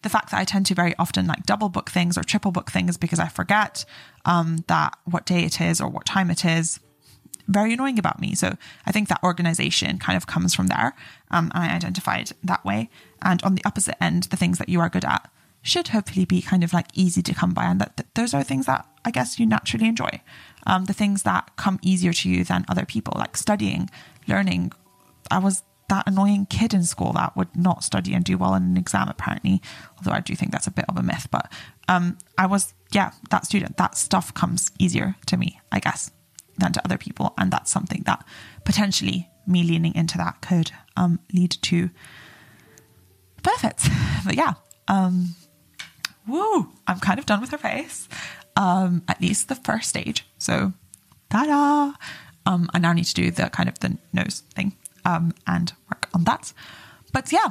the 0.02 0.10
fact 0.10 0.30
that 0.30 0.40
I 0.40 0.44
tend 0.44 0.68
to 0.68 0.76
very 0.76 0.94
often 1.00 1.26
like 1.26 1.48
double 1.48 1.68
book 1.68 1.90
things 1.90 2.16
or 2.16 2.22
triple 2.24 2.52
book 2.52 2.70
things 2.70 2.96
because 2.96 3.18
I 3.18 3.28
forget 3.28 3.86
um, 4.24 4.64
that 4.68 4.96
what 5.06 5.26
day 5.26 5.44
it 5.46 5.60
is 5.60 5.82
or 5.82 5.90
what 5.90 6.06
time 6.06 6.30
it 6.30 6.46
is. 6.46 6.80
Very 7.48 7.74
annoying 7.74 8.00
about 8.00 8.20
me. 8.20 8.36
So 8.36 8.58
I 8.86 8.92
think 8.92 9.08
that 9.10 9.24
organization 9.24 10.00
kind 10.00 10.18
of 10.18 10.28
comes 10.28 10.56
from 10.56 10.68
there. 10.68 10.96
Um, 11.32 11.52
and 11.54 11.64
I 11.64 11.76
identified 11.76 12.32
that 12.44 12.66
way. 12.66 12.90
And 13.22 13.44
on 13.44 13.56
the 13.56 13.66
opposite 13.66 14.02
end, 14.04 14.24
the 14.24 14.38
things 14.38 14.58
that 14.58 14.70
you 14.70 14.80
are 14.80 14.90
good 14.90 15.06
at 15.06 15.30
should 15.62 15.90
hopefully 15.90 16.26
be 16.26 16.42
kind 16.42 16.64
of 16.64 16.74
like 16.74 16.88
easy 16.94 17.22
to 17.24 17.34
come 17.34 17.54
by. 17.54 17.66
And 17.66 17.82
that 17.82 17.98
th- 17.98 18.10
those 18.14 18.34
are 18.34 18.44
things 18.44 18.68
that 18.68 18.88
I 19.04 19.12
guess 19.12 19.40
you 19.40 19.46
naturally 19.46 19.88
enjoy. 19.88 20.22
Um, 20.68 20.86
the 20.86 20.94
things 20.94 21.24
that 21.24 21.56
come 21.56 21.80
easier 21.82 22.14
to 22.14 22.30
you 22.30 22.44
than 22.44 22.66
other 22.68 22.86
people, 22.86 23.14
like 23.18 23.36
studying, 23.38 23.90
learning. 24.28 24.72
I 25.30 25.40
was 25.40 25.64
that 25.90 26.08
annoying 26.08 26.48
kid 26.48 26.74
in 26.74 26.84
school 26.84 27.14
that 27.14 27.36
would 27.36 27.56
not 27.56 27.84
study 27.84 28.14
and 28.14 28.24
do 28.24 28.38
well 28.38 28.56
in 28.56 28.64
an 28.64 28.78
exam, 28.78 29.08
apparently. 29.08 29.62
Although 29.98 30.12
I 30.12 30.20
do 30.20 30.36
think 30.36 30.52
that's 30.52 30.68
a 30.68 30.72
bit 30.72 30.86
of 30.90 30.98
a 30.98 31.04
myth. 31.04 31.28
But 31.32 31.52
um, 31.88 32.18
I 32.38 32.46
was, 32.48 32.74
yeah, 32.92 33.12
that 33.30 33.46
student, 33.46 33.78
that 33.78 33.96
stuff 33.96 34.34
comes 34.34 34.72
easier 34.80 35.16
to 35.28 35.38
me, 35.38 35.60
I 35.72 35.80
guess, 35.80 36.12
than 36.58 36.74
to 36.74 36.84
other 36.86 36.98
people. 36.98 37.34
And 37.38 37.52
that's 37.52 37.72
something 37.72 38.04
that 38.06 38.26
potentially 38.64 39.30
me 39.48 39.64
leaning 39.64 39.96
into 39.96 40.18
that 40.18 40.42
could 40.42 40.72
um, 40.96 41.20
lead 41.34 41.52
to 41.52 41.90
benefits. 43.44 43.90
But 44.26 44.36
yeah, 44.36 44.54
um, 44.88 45.36
woo, 46.28 46.70
I'm 46.88 47.00
kind 47.00 47.20
of 47.20 47.28
done 47.28 47.42
with 47.42 47.52
her 47.52 47.60
face. 47.60 48.10
Um, 48.56 49.04
at 49.08 49.22
least 49.22 49.50
the 49.50 49.56
first 49.56 49.90
stage. 49.90 50.26
So, 50.40 50.74
ta 51.30 51.46
da! 51.46 51.94
Um, 52.52 52.70
I 52.74 52.80
now 52.80 52.94
need 52.94 53.06
to 53.06 53.14
do 53.14 53.30
the 53.30 53.50
kind 53.50 53.70
of 53.70 53.78
the 53.80 53.98
nose 54.14 54.42
thing 54.56 54.76
um, 55.04 55.34
and 55.46 55.74
work 55.92 56.10
on 56.14 56.24
that. 56.24 56.54
But 57.14 57.32
yeah, 57.32 57.50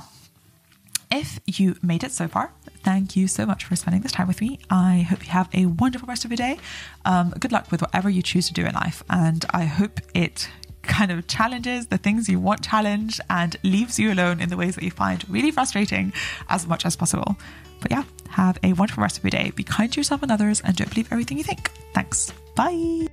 if 1.11 1.41
you 1.47 1.77
made 1.83 2.05
it 2.05 2.13
so 2.13 2.29
far, 2.29 2.53
thank 2.83 3.17
you 3.17 3.29
so 3.29 3.47
much 3.47 3.65
for 3.65 3.77
spending 3.77 4.03
this 4.03 4.13
time 4.13 4.29
with 4.29 4.41
me. 4.41 4.59
I 4.71 5.07
hope 5.09 5.25
you 5.25 5.33
have 5.33 5.49
a 5.53 5.67
wonderful 5.67 6.07
rest 6.07 6.25
of 6.25 6.31
your 6.31 6.37
day. 6.37 6.59
Um, 7.05 7.31
good 7.39 7.53
luck 7.53 7.71
with 7.71 7.83
whatever 7.83 8.11
you 8.11 8.23
choose 8.23 8.47
to 8.49 8.55
do 8.55 8.65
in 8.65 8.75
life, 8.75 9.03
and 9.11 9.45
I 9.51 9.65
hope 9.65 10.01
it 10.15 10.49
kind 10.83 11.11
of 11.11 11.27
challenges 11.27 11.87
the 11.87 11.99
things 11.99 12.29
you 12.29 12.39
want 12.39 12.63
challenged 12.63 13.21
and 13.31 13.57
leaves 13.63 13.99
you 13.99 14.13
alone 14.13 14.41
in 14.41 14.51
the 14.51 14.57
ways 14.57 14.75
that 14.75 14.85
you 14.85 14.91
find 14.91 15.29
really 15.31 15.51
frustrating 15.51 16.13
as 16.49 16.67
much 16.67 16.85
as 16.85 16.95
possible. 16.95 17.37
But 17.81 17.91
yeah, 17.91 18.05
have 18.31 18.59
a 18.63 18.73
wonderful 18.73 19.03
rest 19.03 19.19
of 19.19 19.25
your 19.25 19.31
day. 19.31 19.51
Be 19.55 19.63
kind 19.63 19.93
to 19.93 20.01
yourself 20.01 20.23
and 20.23 20.33
others, 20.33 20.61
and 20.61 20.77
don't 20.77 20.91
believe 20.91 21.13
everything 21.13 21.39
you 21.39 21.45
think. 21.45 21.71
Thanks. 21.93 22.33
Bye. 22.55 23.09